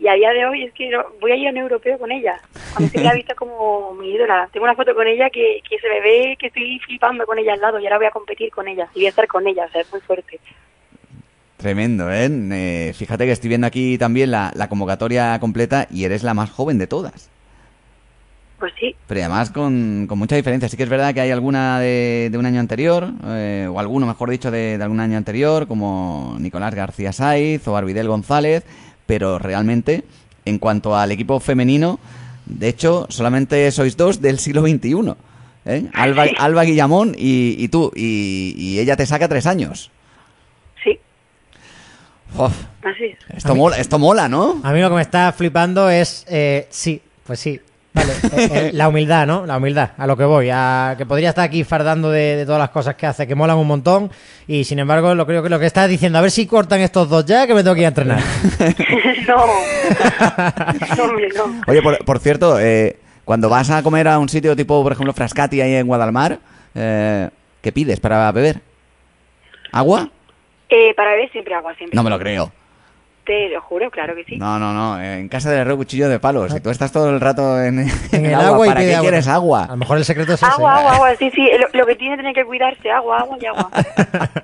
y 0.00 0.08
a 0.08 0.14
día 0.14 0.30
de 0.30 0.46
hoy 0.46 0.64
es 0.64 0.72
que 0.72 0.90
voy 1.20 1.32
a 1.32 1.36
ir 1.36 1.48
a 1.48 1.50
un 1.50 1.58
europeo 1.58 1.98
con 1.98 2.10
ella, 2.10 2.40
cuando 2.72 2.90
se 2.90 3.04
la 3.04 3.12
vista 3.12 3.34
como 3.34 3.92
mi 3.94 4.12
ídola. 4.12 4.48
Tengo 4.50 4.64
una 4.64 4.74
foto 4.74 4.94
con 4.94 5.06
ella 5.06 5.28
que, 5.28 5.60
que 5.68 5.78
se 5.78 5.88
me 5.88 6.00
ve 6.00 6.36
que 6.38 6.46
estoy 6.46 6.78
flipando 6.80 7.26
con 7.26 7.38
ella 7.38 7.52
al 7.52 7.60
lado 7.60 7.78
y 7.78 7.84
ahora 7.84 7.98
voy 7.98 8.06
a 8.06 8.10
competir 8.10 8.50
con 8.50 8.66
ella 8.66 8.88
y 8.94 9.00
voy 9.00 9.06
a 9.06 9.10
estar 9.10 9.26
con 9.26 9.46
ella, 9.46 9.66
o 9.66 9.70
sea, 9.70 9.82
es 9.82 9.92
muy 9.92 10.00
fuerte. 10.00 10.40
Tremendo, 11.58 12.10
¿eh? 12.10 12.28
Eh, 12.30 12.92
Fíjate 12.94 13.26
que 13.26 13.32
estoy 13.32 13.48
viendo 13.48 13.66
aquí 13.66 13.98
también 13.98 14.30
la, 14.30 14.50
la 14.54 14.70
convocatoria 14.70 15.38
completa 15.38 15.86
y 15.90 16.04
eres 16.04 16.22
la 16.22 16.32
más 16.32 16.50
joven 16.50 16.78
de 16.78 16.86
todas. 16.86 17.28
Pues 18.58 18.72
sí, 18.78 18.94
Pero 19.06 19.20
además 19.20 19.50
con, 19.50 20.06
con 20.06 20.18
mucha 20.18 20.36
diferencia. 20.36 20.68
Sí 20.68 20.76
que 20.76 20.82
es 20.82 20.88
verdad 20.90 21.14
que 21.14 21.20
hay 21.22 21.30
alguna 21.30 21.80
de, 21.80 22.28
de 22.30 22.36
un 22.38 22.44
año 22.44 22.60
anterior, 22.60 23.08
eh, 23.26 23.66
o 23.70 23.80
alguno, 23.80 24.06
mejor 24.06 24.28
dicho, 24.28 24.50
de, 24.50 24.76
de 24.76 24.84
algún 24.84 25.00
año 25.00 25.16
anterior, 25.16 25.66
como 25.66 26.36
Nicolás 26.38 26.74
García 26.74 27.12
Saiz 27.12 27.66
o 27.66 27.76
Arvidel 27.76 28.08
González, 28.08 28.64
pero 29.10 29.40
realmente, 29.40 30.04
en 30.44 30.60
cuanto 30.60 30.96
al 30.96 31.10
equipo 31.10 31.40
femenino, 31.40 31.98
de 32.46 32.68
hecho, 32.68 33.06
solamente 33.08 33.68
sois 33.72 33.96
dos 33.96 34.22
del 34.22 34.38
siglo 34.38 34.62
XXI. 34.62 35.14
¿eh? 35.64 35.88
Alba, 35.94 36.26
Alba 36.38 36.62
Guillamón 36.62 37.16
y, 37.18 37.56
y 37.58 37.66
tú, 37.66 37.90
y, 37.96 38.54
y 38.56 38.78
ella 38.78 38.94
te 38.94 39.04
saca 39.06 39.26
tres 39.26 39.46
años. 39.48 39.90
sí, 40.84 41.00
Uf, 42.38 42.52
así 42.84 43.06
es. 43.06 43.18
esto, 43.36 43.56
mola, 43.56 43.78
esto 43.78 43.98
mola, 43.98 44.28
¿no? 44.28 44.60
A 44.62 44.72
mí 44.72 44.80
lo 44.80 44.88
que 44.90 44.94
me 44.94 45.02
está 45.02 45.32
flipando 45.32 45.90
es, 45.90 46.24
eh, 46.28 46.68
sí, 46.70 47.02
pues 47.26 47.40
sí. 47.40 47.60
Vale, 47.92 48.12
eh, 48.12 48.48
eh, 48.52 48.70
la 48.74 48.88
humildad, 48.88 49.26
¿no? 49.26 49.46
La 49.46 49.56
humildad, 49.56 49.90
a 49.96 50.06
lo 50.06 50.16
que 50.16 50.24
voy, 50.24 50.48
a 50.52 50.94
que 50.96 51.06
podría 51.06 51.30
estar 51.30 51.44
aquí 51.44 51.64
fardando 51.64 52.10
de, 52.10 52.36
de 52.36 52.46
todas 52.46 52.60
las 52.60 52.70
cosas 52.70 52.94
que 52.94 53.06
hace, 53.06 53.26
que 53.26 53.34
molan 53.34 53.56
un 53.56 53.66
montón, 53.66 54.10
y 54.46 54.64
sin 54.64 54.78
embargo, 54.78 55.14
lo 55.14 55.26
creo 55.26 55.42
que 55.42 55.48
lo 55.48 55.58
que 55.58 55.66
estás 55.66 55.88
diciendo, 55.88 56.18
a 56.18 56.22
ver 56.22 56.30
si 56.30 56.46
cortan 56.46 56.80
estos 56.80 57.08
dos 57.08 57.26
ya, 57.26 57.46
que 57.46 57.54
me 57.54 57.62
tengo 57.62 57.74
que 57.74 57.80
ir 57.80 57.86
a 57.86 57.88
entrenar. 57.88 58.18
no, 59.28 59.36
no, 60.96 61.04
hombre, 61.04 61.28
no. 61.36 61.62
Oye, 61.66 61.82
por, 61.82 62.04
por 62.04 62.18
cierto, 62.20 62.60
eh, 62.60 62.96
cuando 63.24 63.48
vas 63.48 63.70
a 63.70 63.82
comer 63.82 64.08
a 64.08 64.18
un 64.18 64.28
sitio 64.28 64.54
tipo, 64.54 64.82
por 64.82 64.92
ejemplo, 64.92 65.12
Frascati 65.12 65.60
ahí 65.60 65.74
en 65.74 65.86
Guadalmar, 65.86 66.38
eh, 66.74 67.28
¿qué 67.60 67.72
pides 67.72 68.00
para 68.00 68.30
beber? 68.32 68.60
¿Agua? 69.72 70.10
Eh, 70.68 70.94
para 70.94 71.12
beber 71.12 71.30
siempre 71.32 71.54
agua, 71.54 71.74
siempre. 71.74 71.96
No 71.96 72.02
me 72.02 72.10
lo 72.10 72.18
creo. 72.18 72.52
Te 73.24 73.48
lo 73.50 73.60
juro, 73.60 73.90
claro 73.90 74.14
que 74.14 74.24
sí. 74.24 74.36
No, 74.38 74.58
no, 74.58 74.72
no. 74.72 75.00
En 75.00 75.28
casa 75.28 75.50
del 75.50 75.60
herrero 75.60 75.76
cuchillo 75.76 76.08
de 76.08 76.18
palos. 76.18 76.52
Si 76.52 76.60
tú 76.60 76.70
estás 76.70 76.90
todo 76.90 77.10
el 77.10 77.20
rato 77.20 77.62
en, 77.62 77.80
En 78.12 78.26
el 78.26 78.34
agua, 78.34 78.66
y 78.66 78.70
¿para 78.70 78.80
pide 78.80 78.88
qué 78.90 78.96
agua. 78.96 79.08
quieres 79.08 79.28
A 79.28 79.34
agua? 79.34 79.66
lo 79.70 79.76
mejor 79.76 79.98
el 79.98 80.04
secreto 80.04 80.32
es 80.32 80.42
ese. 80.42 80.50
Agua, 80.50 80.76
agua, 80.78 80.92
agua, 80.94 81.14
sí, 81.16 81.30
sí. 81.30 81.48
Lo, 81.58 81.68
lo 81.80 81.86
que 81.86 81.94
tiene 81.96 82.14
que 82.16 82.22
tener 82.22 82.34
que 82.34 82.44
cuidarse, 82.44 82.90
agua, 82.90 83.18
agua 83.18 83.36
y 83.40 83.46
agua. 83.46 83.70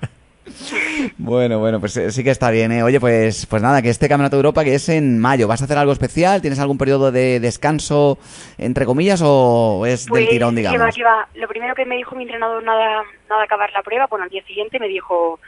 Bueno, 1.18 1.58
bueno, 1.58 1.80
pues 1.80 1.96
eh, 1.96 2.10
sí 2.10 2.24
que 2.24 2.30
está 2.30 2.50
bien, 2.50 2.72
¿eh? 2.72 2.82
Oye, 2.82 2.98
pues, 3.00 3.46
pues 3.46 3.62
nada, 3.62 3.82
que 3.82 3.90
este 3.90 4.08
Campeonato 4.08 4.36
de 4.36 4.40
Europa 4.40 4.64
que 4.64 4.74
es 4.74 4.88
en 4.88 5.18
mayo, 5.18 5.48
¿vas 5.48 5.60
a 5.60 5.64
hacer 5.64 5.76
algo 5.76 5.92
especial? 5.92 6.40
¿Tienes 6.40 6.58
algún 6.60 6.78
periodo 6.78 7.12
de 7.12 7.40
descanso, 7.40 8.18
entre 8.56 8.86
comillas, 8.86 9.20
o 9.24 9.84
es 9.86 10.06
Pues, 10.08 10.22
del 10.22 10.30
tirón, 10.30 10.54
que 10.56 10.62
va, 10.64 10.70
digamos? 10.72 10.94
que 10.96 11.02
va. 11.04 11.28
Lo 11.34 11.48
primero 11.48 11.74
que 11.74 11.84
me 11.84 11.96
dijo 11.96 12.14
mi 12.16 12.22
entrenador 12.22 12.62
nada, 12.62 13.02
nada 13.28 13.42
acabar 13.44 13.70
la 13.72 13.82
prueba, 13.82 14.06
bueno, 14.08 14.24
al 14.24 14.30
día 14.30 14.42
siguiente 14.46 14.78
me 14.78 14.88
dijo, 14.88 15.38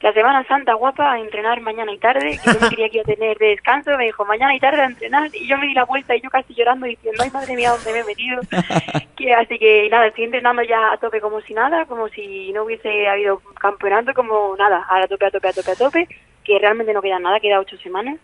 la 0.00 0.12
Semana 0.14 0.44
Santa, 0.44 0.74
guapa, 0.74 1.12
a 1.12 1.20
entrenar 1.20 1.60
mañana 1.60 1.92
y 1.92 1.98
tarde, 1.98 2.38
que 2.42 2.52
yo 2.52 2.60
no 2.60 2.70
quería 2.70 2.88
que 2.88 2.96
iba 2.98 3.02
a 3.02 3.14
tener 3.14 3.38
de 3.38 3.48
descanso, 3.48 3.96
me 3.98 4.06
dijo, 4.06 4.24
mañana 4.24 4.54
y 4.54 4.60
tarde 4.60 4.80
a 4.80 4.86
entrenar, 4.86 5.30
y 5.34 5.46
yo 5.46 5.58
me 5.58 5.66
di 5.66 5.74
la 5.74 5.84
vuelta 5.84 6.16
y 6.16 6.20
yo 6.20 6.30
casi 6.30 6.54
llorando 6.54 6.86
diciendo, 6.86 7.22
ay 7.22 7.30
madre 7.30 7.54
mía, 7.54 7.70
¿dónde 7.70 7.92
me 7.92 7.98
he 8.00 8.04
metido? 8.04 8.40
que, 9.16 9.34
así 9.34 9.58
que 9.58 9.88
nada, 9.90 10.06
estoy 10.06 10.24
entrenando 10.24 10.62
ya 10.62 10.92
a 10.92 10.96
tope 10.96 11.20
como 11.20 11.40
si 11.42 11.52
nada, 11.52 11.84
como 11.84 12.08
si 12.08 12.52
no 12.52 12.64
hubiese 12.64 13.08
habido 13.08 13.40
campeonato, 13.60 14.14
como 14.14 14.56
nada, 14.56 14.86
a 14.88 15.06
tope, 15.06 15.26
a 15.26 15.30
tope, 15.30 15.48
a 15.48 15.52
tope, 15.52 15.70
a 15.70 15.76
tope, 15.76 16.08
que 16.44 16.58
realmente 16.58 16.94
no 16.94 17.02
queda 17.02 17.18
nada, 17.18 17.40
queda 17.40 17.60
ocho 17.60 17.76
semanas. 17.78 18.18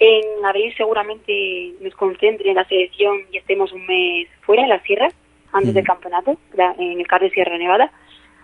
En 0.00 0.44
abril 0.44 0.72
seguramente 0.76 1.72
nos 1.80 1.94
concentre 1.94 2.50
en 2.50 2.56
la 2.56 2.64
selección 2.64 3.22
y 3.32 3.38
estemos 3.38 3.72
un 3.72 3.84
mes 3.86 4.28
fuera 4.42 4.62
en 4.62 4.68
la 4.68 4.80
sierra, 4.82 5.08
antes 5.52 5.74
del 5.74 5.84
campeonato, 5.84 6.36
en 6.78 7.00
el 7.00 7.06
CAR 7.06 7.22
de 7.22 7.30
Sierra 7.30 7.56
Nevada. 7.56 7.90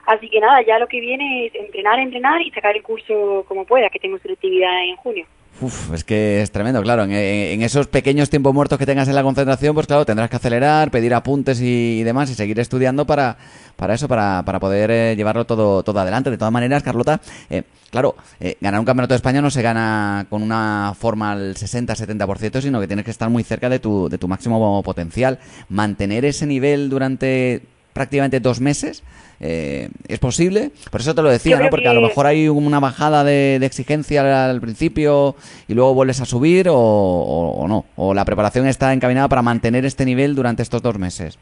Así 0.06 0.28
que 0.28 0.40
nada, 0.40 0.62
ya 0.66 0.78
lo 0.78 0.86
que 0.86 1.00
viene 1.00 1.46
es 1.46 1.54
entrenar, 1.54 1.98
entrenar 1.98 2.42
y 2.42 2.50
sacar 2.50 2.76
el 2.76 2.82
curso 2.82 3.44
como 3.48 3.64
pueda, 3.64 3.88
que 3.90 3.98
tengo 3.98 4.18
selectividad 4.18 4.84
en 4.84 4.96
junio. 4.96 5.26
Uf, 5.60 5.92
es 5.94 6.02
que 6.02 6.42
es 6.42 6.50
tremendo, 6.50 6.82
claro. 6.82 7.04
En, 7.04 7.62
esos 7.62 7.86
pequeños 7.86 8.28
tiempos 8.28 8.52
muertos 8.52 8.76
que 8.76 8.86
tengas 8.86 9.06
en 9.06 9.14
la 9.14 9.22
concentración, 9.22 9.72
pues 9.72 9.86
claro, 9.86 10.04
tendrás 10.04 10.28
que 10.28 10.36
acelerar, 10.36 10.90
pedir 10.90 11.14
apuntes 11.14 11.60
y, 11.60 12.00
y 12.00 12.02
demás 12.02 12.28
y 12.28 12.34
seguir 12.34 12.58
estudiando 12.58 13.06
para, 13.06 13.36
para 13.76 13.94
eso, 13.94 14.08
para, 14.08 14.42
para 14.44 14.58
poder 14.58 14.90
eh, 14.90 15.14
llevarlo 15.16 15.44
todo, 15.44 15.84
todo 15.84 16.00
adelante. 16.00 16.30
De 16.30 16.38
todas 16.38 16.52
maneras, 16.52 16.82
Carlota, 16.82 17.20
eh, 17.50 17.62
claro, 17.90 18.16
eh, 18.40 18.56
ganar 18.60 18.80
un 18.80 18.86
campeonato 18.86 19.14
de 19.14 19.16
España 19.16 19.40
no 19.40 19.50
se 19.50 19.62
gana 19.62 20.26
con 20.28 20.42
una 20.42 20.92
forma 20.98 21.30
al 21.30 21.54
60-70%, 21.54 22.60
sino 22.60 22.80
que 22.80 22.88
tienes 22.88 23.04
que 23.04 23.12
estar 23.12 23.30
muy 23.30 23.44
cerca 23.44 23.68
de 23.68 23.78
tu, 23.78 24.08
de 24.08 24.18
tu 24.18 24.26
máximo 24.26 24.82
potencial. 24.82 25.38
Mantener 25.68 26.24
ese 26.24 26.46
nivel 26.46 26.90
durante 26.90 27.62
prácticamente 27.92 28.40
dos 28.40 28.60
meses. 28.60 29.04
Eh, 29.40 29.88
¿Es 30.08 30.18
posible? 30.18 30.70
Por 30.90 31.00
eso 31.00 31.14
te 31.14 31.22
lo 31.22 31.28
decía, 31.30 31.58
¿no? 31.58 31.68
Porque 31.70 31.88
a 31.88 31.92
lo 31.94 32.00
mejor 32.00 32.26
hay 32.26 32.48
una 32.48 32.80
bajada 32.80 33.24
de, 33.24 33.58
de 33.58 33.66
exigencia 33.66 34.48
al, 34.48 34.60
principio 34.60 35.34
y 35.68 35.74
luego 35.74 35.94
vuelves 35.94 36.20
a 36.20 36.24
subir 36.24 36.68
o, 36.68 36.74
o- 36.76 37.62
o 37.62 37.68
no. 37.68 37.84
O 37.96 38.14
la 38.14 38.24
preparación 38.24 38.66
está 38.66 38.92
encaminada 38.92 39.28
para 39.28 39.42
mantener 39.42 39.84
este 39.84 40.04
nivel 40.04 40.34
durante 40.34 40.62
estos 40.62 40.82
dos 40.82 40.98
meses. 40.98 41.38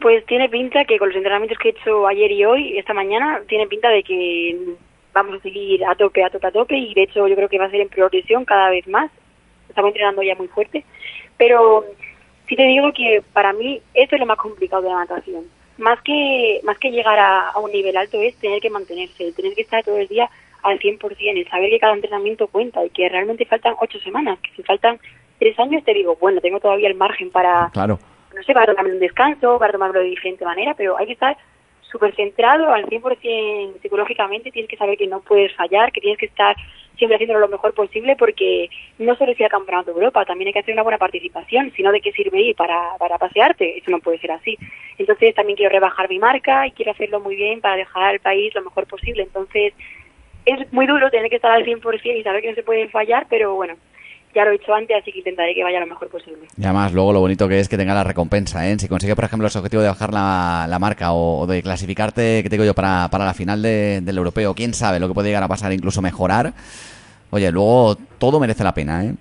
Pues 0.00 0.24
tiene 0.26 0.48
pinta 0.48 0.84
que 0.84 0.98
con 0.98 1.08
los 1.08 1.16
entrenamientos 1.16 1.58
que 1.58 1.70
he 1.70 1.72
hecho 1.72 2.06
ayer 2.06 2.30
y 2.30 2.44
hoy, 2.44 2.78
esta 2.78 2.94
mañana, 2.94 3.40
tiene 3.48 3.66
pinta 3.66 3.88
de 3.88 4.02
que 4.02 4.56
vamos 5.14 5.36
a 5.36 5.42
seguir 5.42 5.84
a 5.84 5.94
tope, 5.94 6.22
a 6.22 6.30
tope, 6.30 6.46
a 6.46 6.50
tope 6.52 6.76
y 6.76 6.92
de 6.94 7.04
hecho 7.04 7.26
yo 7.26 7.34
creo 7.34 7.48
que 7.48 7.58
va 7.58 7.64
a 7.64 7.70
ser 7.70 7.80
en 7.80 7.88
progresión 7.88 8.44
cada 8.44 8.70
vez 8.70 8.86
más. 8.86 9.10
Estamos 9.68 9.88
entrenando 9.88 10.22
ya 10.22 10.34
muy 10.36 10.48
fuerte. 10.48 10.84
Pero 11.38 11.84
sí 12.48 12.56
te 12.56 12.62
digo 12.64 12.92
que 12.92 13.22
para 13.32 13.52
mí 13.52 13.80
eso 13.94 14.14
es 14.14 14.20
lo 14.20 14.26
más 14.26 14.38
complicado 14.38 14.82
de 14.82 14.90
la 14.90 14.98
natación. 15.00 15.44
Más 15.78 16.00
que, 16.02 16.60
más 16.64 16.78
que 16.78 16.90
llegar 16.90 17.18
a, 17.18 17.50
a 17.50 17.58
un 17.58 17.70
nivel 17.70 17.96
alto 17.96 18.20
es 18.20 18.34
tener 18.36 18.60
que 18.60 18.70
mantenerse, 18.70 19.32
tener 19.32 19.54
que 19.54 19.62
estar 19.62 19.84
todo 19.84 19.98
el 19.98 20.08
día 20.08 20.28
al 20.62 20.78
100%, 20.78 21.16
el 21.18 21.48
saber 21.48 21.70
que 21.70 21.78
cada 21.78 21.94
entrenamiento 21.94 22.48
cuenta 22.48 22.84
y 22.84 22.90
que 22.90 23.08
realmente 23.08 23.44
faltan 23.44 23.74
ocho 23.80 23.98
semanas, 24.00 24.38
que 24.40 24.50
si 24.56 24.62
faltan 24.62 24.98
tres 25.38 25.58
años 25.58 25.84
te 25.84 25.94
digo, 25.94 26.16
bueno, 26.20 26.40
tengo 26.40 26.60
todavía 26.60 26.88
el 26.88 26.94
margen 26.94 27.30
para, 27.30 27.70
Claro. 27.72 27.98
no 28.34 28.42
sé, 28.42 28.52
para 28.52 28.66
tomarme 28.66 28.92
un 28.92 28.98
descanso, 28.98 29.58
para 29.58 29.72
tomarlo 29.72 30.00
de 30.00 30.06
diferente 30.06 30.44
manera, 30.44 30.74
pero 30.74 30.98
hay 30.98 31.06
que 31.06 31.12
estar 31.12 31.36
súper 31.90 32.14
centrado 32.14 32.72
al 32.72 32.86
100% 32.86 33.80
psicológicamente, 33.80 34.50
tienes 34.50 34.68
que 34.68 34.76
saber 34.76 34.98
que 34.98 35.06
no 35.06 35.20
puedes 35.20 35.54
fallar, 35.54 35.92
que 35.92 36.00
tienes 36.00 36.18
que 36.18 36.26
estar 36.26 36.56
siempre 36.96 37.16
haciéndolo 37.16 37.40
lo 37.40 37.48
mejor 37.48 37.74
posible 37.74 38.16
porque 38.16 38.68
no 38.98 39.14
solo 39.16 39.32
es 39.32 39.40
ir 39.40 39.44
al 39.44 39.50
Campeonato 39.50 39.90
de 39.90 39.98
Europa, 39.98 40.24
también 40.24 40.48
hay 40.48 40.52
que 40.52 40.60
hacer 40.60 40.74
una 40.74 40.82
buena 40.82 40.98
participación, 40.98 41.72
si 41.76 41.82
no, 41.82 41.92
¿de 41.92 42.00
qué 42.00 42.12
sirve 42.12 42.40
ir 42.40 42.56
para, 42.56 42.96
para 42.98 43.18
pasearte? 43.18 43.78
Eso 43.78 43.90
no 43.90 44.00
puede 44.00 44.18
ser 44.18 44.32
así. 44.32 44.58
Entonces 44.98 45.34
también 45.34 45.56
quiero 45.56 45.72
rebajar 45.72 46.08
mi 46.08 46.18
marca 46.18 46.66
y 46.66 46.72
quiero 46.72 46.92
hacerlo 46.92 47.20
muy 47.20 47.36
bien 47.36 47.60
para 47.60 47.76
dejar 47.76 48.04
al 48.04 48.20
país 48.20 48.54
lo 48.54 48.62
mejor 48.62 48.86
posible. 48.86 49.22
Entonces 49.22 49.74
es 50.46 50.72
muy 50.72 50.86
duro 50.86 51.10
tener 51.10 51.28
que 51.28 51.36
estar 51.36 51.50
al 51.50 51.64
100% 51.64 52.18
y 52.18 52.22
saber 52.22 52.40
que 52.40 52.50
no 52.50 52.54
se 52.54 52.62
puede 52.62 52.88
fallar, 52.88 53.26
pero 53.28 53.54
bueno, 53.54 53.74
ya 54.36 54.44
lo 54.44 54.52
he 54.52 54.54
hecho 54.56 54.72
antes, 54.74 54.96
así 55.00 55.10
que 55.10 55.18
intentaré 55.18 55.54
que 55.54 55.64
vaya 55.64 55.80
lo 55.80 55.86
mejor 55.86 56.08
posible. 56.08 56.46
Y 56.56 56.62
además, 56.64 56.92
luego 56.92 57.12
lo 57.12 57.20
bonito 57.20 57.48
que 57.48 57.58
es 57.58 57.68
que 57.68 57.76
tenga 57.76 57.94
la 57.94 58.04
recompensa, 58.04 58.68
¿eh? 58.68 58.76
Si 58.78 58.86
consigue, 58.86 59.16
por 59.16 59.24
ejemplo, 59.24 59.48
ese 59.48 59.58
objetivo 59.58 59.82
de 59.82 59.88
bajar 59.88 60.12
la, 60.12 60.66
la 60.68 60.78
marca 60.78 61.12
o, 61.12 61.46
de 61.46 61.62
clasificarte, 61.62 62.42
que 62.42 62.48
te 62.48 62.56
digo 62.56 62.64
yo, 62.64 62.74
para, 62.74 63.08
para 63.10 63.24
la 63.24 63.34
final 63.34 63.62
de- 63.62 64.00
del 64.02 64.16
europeo, 64.18 64.54
quién 64.54 64.74
sabe 64.74 65.00
lo 65.00 65.08
que 65.08 65.14
puede 65.14 65.28
llegar 65.30 65.42
a 65.42 65.48
pasar, 65.48 65.72
incluso 65.72 66.00
mejorar. 66.02 66.52
Oye, 67.30 67.50
luego 67.50 67.96
todo 68.18 68.38
merece 68.38 68.62
la 68.62 68.72
pena, 68.74 69.04
¿eh? 69.04 69.14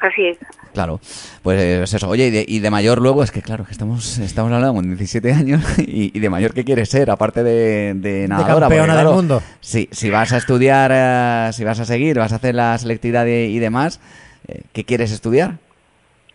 Así 0.00 0.26
es. 0.26 0.38
Claro, 0.74 1.00
pues 1.42 1.60
eh, 1.60 1.82
es 1.82 1.94
eso. 1.94 2.08
Oye, 2.08 2.26
y 2.26 2.30
de, 2.30 2.44
y 2.46 2.58
de 2.58 2.70
mayor 2.70 3.00
luego, 3.00 3.22
es 3.22 3.30
que 3.30 3.40
claro, 3.40 3.64
que 3.64 3.72
estamos, 3.72 4.18
estamos 4.18 4.52
hablando 4.52 4.74
con 4.74 4.86
17 4.86 5.32
años 5.32 5.62
y, 5.78 6.16
y 6.16 6.20
de 6.20 6.28
mayor, 6.28 6.52
¿qué 6.52 6.64
quieres 6.64 6.90
ser? 6.90 7.10
Aparte 7.10 7.42
de, 7.42 7.94
de 7.94 8.28
nadadora. 8.28 8.66
porque, 8.66 8.76
campeona 8.76 8.94
del 8.94 9.04
claro, 9.04 9.16
mundo. 9.16 9.42
Si, 9.60 9.88
si 9.90 10.10
vas 10.10 10.32
a 10.32 10.36
estudiar, 10.36 10.90
eh, 10.92 11.52
si 11.52 11.64
vas 11.64 11.80
a 11.80 11.84
seguir, 11.86 12.18
vas 12.18 12.32
a 12.32 12.36
hacer 12.36 12.54
la 12.54 12.76
selectividad 12.76 13.24
y, 13.26 13.30
y 13.56 13.58
demás, 13.58 14.00
eh, 14.48 14.62
¿qué 14.72 14.84
quieres 14.84 15.12
estudiar? 15.12 15.54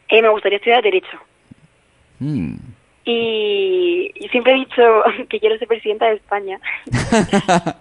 Eh, 0.09 0.21
me 0.21 0.29
gustaría 0.29 0.57
estudiar 0.57 0.81
Derecho. 0.83 1.17
Mm. 2.19 2.55
Y, 3.05 4.11
y 4.15 4.27
siempre 4.29 4.53
he 4.53 4.55
dicho 4.55 4.81
que 5.29 5.39
quiero 5.39 5.57
ser 5.57 5.67
presidenta 5.67 6.07
de 6.07 6.15
España. 6.15 6.59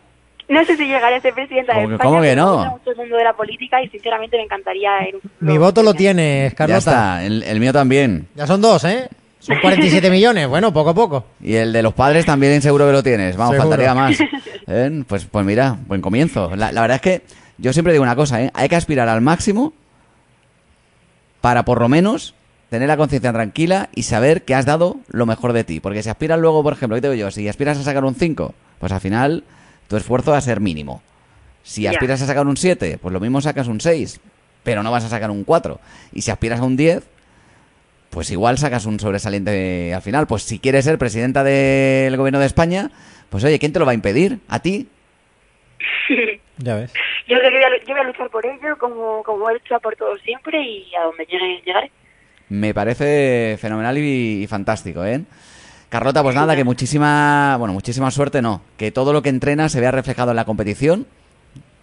no 0.55 0.65
sé 0.65 0.77
si 0.77 0.87
llegaré 0.87 1.17
a 1.17 1.21
ser 1.21 1.33
presidenta 1.35 1.73
de 1.75 1.79
¿Cómo 1.85 1.89
que- 1.89 1.95
España. 1.95 2.11
cómo 2.11 2.23
que 2.23 2.37
no? 2.37 2.47
Me 2.51 2.57
gusta 2.57 2.71
mucho 2.79 2.91
el 2.91 2.97
mundo 2.97 3.17
de 3.17 3.25
la 3.25 3.33
política 3.33 3.83
y 3.83 3.89
sinceramente 3.89 4.37
me 4.37 4.43
encantaría... 4.45 4.91
en 5.01 5.17
Mi 5.41 5.57
voto 5.59 5.83
lo 5.83 5.91
ser- 5.93 5.99
tienes, 5.99 6.51
Ya 6.53 6.57
Carlota. 6.57 6.79
está, 6.79 7.25
el, 7.25 7.43
el 7.43 7.61
mío 7.61 7.73
también. 7.73 8.29
Ya 8.35 8.47
son 8.47 8.61
dos, 8.61 8.85
¿eh? 8.85 9.09
Son 9.39 9.57
47 9.63 10.11
millones. 10.11 10.47
Bueno, 10.49 10.73
poco 10.73 10.91
a 10.91 10.95
poco. 10.95 11.25
Y 11.41 11.55
el 11.55 11.73
de 11.73 11.83
los 11.83 11.95
padres 11.95 12.27
también 12.27 12.61
seguro 12.61 12.87
que 12.87 12.93
lo 12.93 13.03
tienes. 13.03 13.37
Vamos, 13.37 13.55
Seguro. 13.57 13.71
faltaría 13.71 13.95
más. 13.95 14.19
¿Eh? 14.67 15.03
Pues, 15.07 15.25
pues 15.25 15.47
mira, 15.47 15.77
buen 15.87 16.01
comienzo. 16.03 16.55
La, 16.57 16.71
la 16.73 16.81
verdad 16.83 16.97
es 16.97 17.01
que 17.03 17.23
yo 17.59 17.73
siempre 17.73 17.93
digo 17.93 18.03
una 18.03 18.17
cosa, 18.17 18.43
¿eh? 18.43 18.51
Hay 18.55 18.69
que 18.69 18.77
aspirar 18.77 19.09
al 19.09 19.21
máximo 19.21 19.73
para 21.41 21.65
por 21.65 21.81
lo 21.81 21.89
menos 21.89 22.35
tener 22.69 22.87
la 22.89 22.97
conciencia 22.97 23.33
tranquila 23.33 23.89
y 23.95 24.03
saber 24.05 24.43
que 24.45 24.55
has 24.55 24.67
dado 24.67 24.97
lo 25.09 25.27
mejor 25.27 25.53
de 25.53 25.65
ti. 25.65 25.81
Porque 25.81 26.03
si 26.03 26.09
aspiras 26.11 26.39
luego, 26.39 26.63
por 26.63 26.73
ejemplo, 26.75 26.95
¿qué 26.97 27.01
te 27.03 27.11
digo 27.11 27.19
yo? 27.27 27.31
Si 27.31 27.49
aspiras 27.49 27.79
a 27.79 27.83
sacar 27.83 28.05
un 28.05 28.15
5, 28.15 28.55
pues 28.79 28.93
al 28.93 29.01
final 29.01 29.43
tu 29.91 29.97
esfuerzo 29.97 30.31
va 30.31 30.39
a 30.39 30.41
ser 30.41 30.61
mínimo. 30.61 31.03
Si 31.65 31.85
aspiras 31.89 32.23
a 32.23 32.27
sacar 32.27 32.47
un 32.47 32.57
7, 32.57 32.99
pues 33.03 33.13
lo 33.13 33.19
mismo 33.19 33.41
sacas 33.41 33.67
un 33.67 33.81
6, 33.81 34.21
pero 34.63 34.85
no 34.85 34.93
vas 34.93 35.05
a 35.05 35.09
sacar 35.09 35.33
un 35.33 35.43
4. 35.43 35.81
Y 36.13 36.23
si 36.23 36.31
aspiras 36.31 36.61
a 36.61 36.63
un 36.63 36.77
10, 36.77 37.03
pues 38.09 38.31
igual 38.31 38.57
sacas 38.57 38.87
un 38.87 39.01
sobresaliente 39.01 39.93
al 39.93 40.01
final. 40.01 40.29
Pues 40.29 40.45
si 40.45 40.61
quieres 40.61 40.85
ser 40.85 40.97
presidenta 40.97 41.43
del 41.43 42.17
gobierno 42.17 42.39
de 42.39 42.47
España, 42.47 42.93
pues 43.31 43.43
oye, 43.43 43.59
¿quién 43.59 43.73
te 43.73 43.81
lo 43.81 43.85
va 43.85 43.91
a 43.91 43.97
impedir? 43.97 44.39
¿A 44.49 44.61
ti? 44.61 44.89
Ya 46.63 46.77
ves. 46.77 46.93
Yo 47.27 47.39
creo 47.39 47.51
que 47.51 47.57
voy 47.57 47.65
a, 47.65 47.85
yo 47.87 47.95
voy 47.95 48.01
a 48.01 48.05
luchar 48.05 48.29
por 48.29 48.45
ello, 48.45 48.77
como, 48.79 49.23
como 49.23 49.49
he 49.49 49.55
luchado 49.55 49.81
por 49.81 49.97
todo 49.97 50.15
siempre 50.19 50.63
y 50.63 50.95
a 50.95 51.05
donde 51.05 51.25
llegue, 51.25 51.63
llegaré. 51.65 51.91
Me 52.51 52.75
parece 52.75 53.57
fenomenal 53.59 53.97
y, 53.97 54.43
y 54.43 54.47
fantástico, 54.47 55.03
¿eh? 55.03 55.23
Carlota, 55.91 56.23
pues 56.23 56.37
nada, 56.37 56.55
que 56.55 56.63
muchísima, 56.63 57.57
bueno, 57.59 57.75
muchísima 57.75 58.13
suerte, 58.13 58.41
no. 58.41 58.63
Que 58.77 58.93
todo 58.93 59.13
lo 59.13 59.23
que 59.23 59.29
entrenas 59.29 59.73
se 59.73 59.81
vea 59.81 59.91
reflejado 59.91 60.31
en 60.31 60.37
la 60.37 60.45
competición 60.45 61.07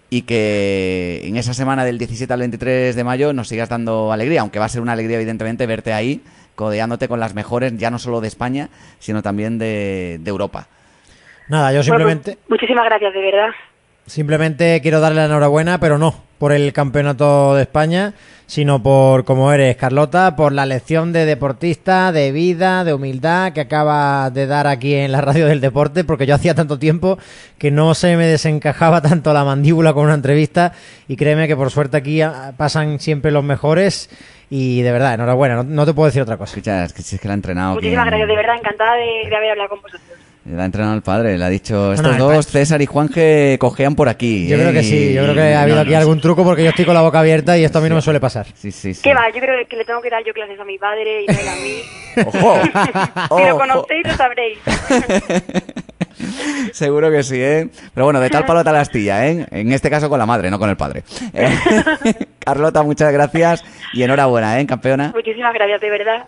y 0.09 0.21
que 0.21 1.21
en 1.25 1.35
esa 1.35 1.53
semana 1.53 1.83
del 1.83 1.97
17 1.97 2.31
al 2.33 2.39
23 2.39 2.95
de 2.95 3.03
mayo 3.03 3.33
nos 3.33 3.49
sigas 3.49 3.67
dando 3.67 4.13
alegría, 4.13 4.39
aunque 4.41 4.59
va 4.59 4.65
a 4.65 4.69
ser 4.69 4.81
una 4.81 4.93
alegría, 4.93 5.17
evidentemente, 5.17 5.65
verte 5.65 5.91
ahí 5.91 6.21
codeándote 6.55 7.09
con 7.09 7.19
las 7.19 7.35
mejores, 7.35 7.77
ya 7.77 7.91
no 7.91 7.99
solo 7.99 8.21
de 8.21 8.29
España, 8.29 8.69
sino 8.99 9.21
también 9.21 9.59
de, 9.59 10.19
de 10.21 10.29
Europa. 10.29 10.67
Nada, 11.49 11.73
yo 11.73 11.79
Bueno, 11.79 12.05
pues, 12.05 12.13
simplemente, 12.15 12.37
muchísimas 12.47 12.85
gracias, 12.85 13.13
de 13.13 13.21
verdad. 13.21 13.49
Simplemente 14.07 14.81
quiero 14.81 14.99
darle 14.99 15.21
la 15.21 15.25
enhorabuena, 15.25 15.79
pero 15.79 15.97
no 15.97 16.27
por 16.39 16.51
el 16.51 16.71
campeonato 16.73 17.55
de 17.55 17.63
España, 17.63 18.13
sino 18.45 18.81
por 18.81 19.25
cómo 19.25 19.51
eres, 19.51 19.75
Carlota, 19.75 20.35
por 20.35 20.53
la 20.53 20.65
lección 20.65 21.11
de 21.11 21.25
deportista, 21.25 22.11
de 22.11 22.31
vida, 22.31 22.83
de 22.83 22.93
humildad 22.93 23.53
que 23.53 23.61
acaba 23.61 24.29
de 24.29 24.47
dar 24.47 24.67
aquí 24.67 24.93
en 24.93 25.11
la 25.11 25.21
radio 25.21 25.47
del 25.47 25.61
deporte, 25.61 26.03
porque 26.03 26.25
yo 26.25 26.35
hacía 26.35 26.55
tanto 26.55 26.79
tiempo 26.79 27.17
que 27.57 27.71
no 27.71 27.93
se 27.93 28.15
me 28.15 28.25
desencajaba 28.25 29.01
tanto 29.01 29.33
la 29.33 29.43
mandíbula 29.43 29.93
con 29.93 30.05
una 30.05 30.13
entrevista 30.13 30.73
y 31.07 31.15
créeme 31.15 31.47
que 31.47 31.55
por 31.55 31.71
suerte 31.71 31.97
aquí 31.97 32.21
ah, 32.21 32.53
pasan 32.55 32.99
siempre 32.99 33.31
los 33.31 33.43
mejores 33.43 34.09
y 34.49 34.81
de 34.81 34.91
verdad, 34.91 35.15
enhorabuena, 35.15 35.55
no, 35.55 35.63
no 35.63 35.85
te 35.85 35.93
puedo 35.93 36.05
decir 36.05 36.21
otra 36.21 36.37
cosa. 36.37 36.51
Escucha, 36.51 36.85
es 36.85 36.93
que 36.93 37.01
si 37.01 37.15
es 37.15 37.21
que 37.21 37.27
la 37.27 37.33
ha 37.33 37.35
entrenado. 37.35 37.73
Muchísimas 37.73 38.05
gracias, 38.05 38.27
de 38.29 38.35
verdad, 38.35 38.55
encantada 38.55 38.93
de, 38.95 39.29
de 39.29 39.35
haber 39.35 39.51
hablado 39.51 39.69
con 39.69 39.81
vosotros. 39.81 40.26
La 40.49 40.63
ha 40.63 40.65
entrenado 40.65 40.95
el 40.95 41.01
padre, 41.01 41.37
le 41.37 41.43
ha 41.43 41.49
dicho, 41.49 41.91
estos 41.91 42.17
no, 42.17 42.31
dos, 42.31 42.47
César 42.47 42.81
y 42.81 42.85
Juanje, 42.85 43.57
cojean 43.59 43.95
por 43.95 44.07
aquí. 44.07 44.47
Yo 44.47 44.55
¿eh? 44.55 44.59
creo 44.59 44.71
que 44.71 44.83
sí, 44.83 45.13
yo 45.13 45.23
creo 45.23 45.35
que 45.35 45.53
ha 45.53 45.61
habido 45.61 45.75
no, 45.75 45.81
aquí 45.81 45.91
no, 45.91 45.97
algún 45.97 46.21
truco 46.21 46.45
porque 46.45 46.63
yo 46.63 46.69
estoy 46.69 46.85
con 46.85 46.93
la 46.93 47.01
boca 47.01 47.19
abierta 47.19 47.57
y 47.57 47.65
esto 47.65 47.79
a 47.79 47.81
mí 47.81 47.89
no 47.89 47.95
me 47.95 48.01
suele 48.01 48.21
pasar. 48.21 48.45
Sí, 48.55 48.71
sí, 48.71 48.93
sí. 48.93 49.01
¿Qué 49.03 49.13
va? 49.13 49.29
Yo 49.29 49.41
creo 49.41 49.67
que 49.67 49.75
le 49.75 49.83
tengo 49.83 50.01
que 50.01 50.09
dar 50.09 50.23
yo 50.23 50.33
clases 50.33 50.57
a 50.57 50.63
mi 50.63 50.77
padre 50.77 51.23
y 51.23 51.27
no 51.27 51.33
él 51.37 51.47
a 51.49 51.55
mí. 51.55 51.81
¡Ojo! 52.25 52.61
si 53.37 53.45
lo 53.45 53.57
conocéis, 53.57 54.07
lo 54.07 54.13
sabréis. 54.13 54.59
Seguro 56.71 57.11
que 57.11 57.23
sí, 57.23 57.41
¿eh? 57.41 57.67
Pero 57.93 58.05
bueno, 58.05 58.21
de 58.21 58.29
tal 58.29 58.45
palo 58.45 58.63
tal 58.63 58.77
astilla, 58.77 59.27
¿eh? 59.27 59.45
En 59.51 59.73
este 59.73 59.89
caso 59.89 60.09
con 60.09 60.17
la 60.17 60.25
madre, 60.25 60.49
no 60.49 60.59
con 60.59 60.69
el 60.69 60.77
padre. 60.77 61.03
Eh, 61.33 61.49
Carlota, 62.39 62.83
muchas 62.83 63.11
gracias 63.11 63.65
y 63.93 64.01
enhorabuena, 64.03 64.59
¿eh, 64.59 64.65
campeona? 64.65 65.11
Muchísimas 65.13 65.53
gracias, 65.53 65.81
de 65.81 65.89
verdad. 65.89 66.25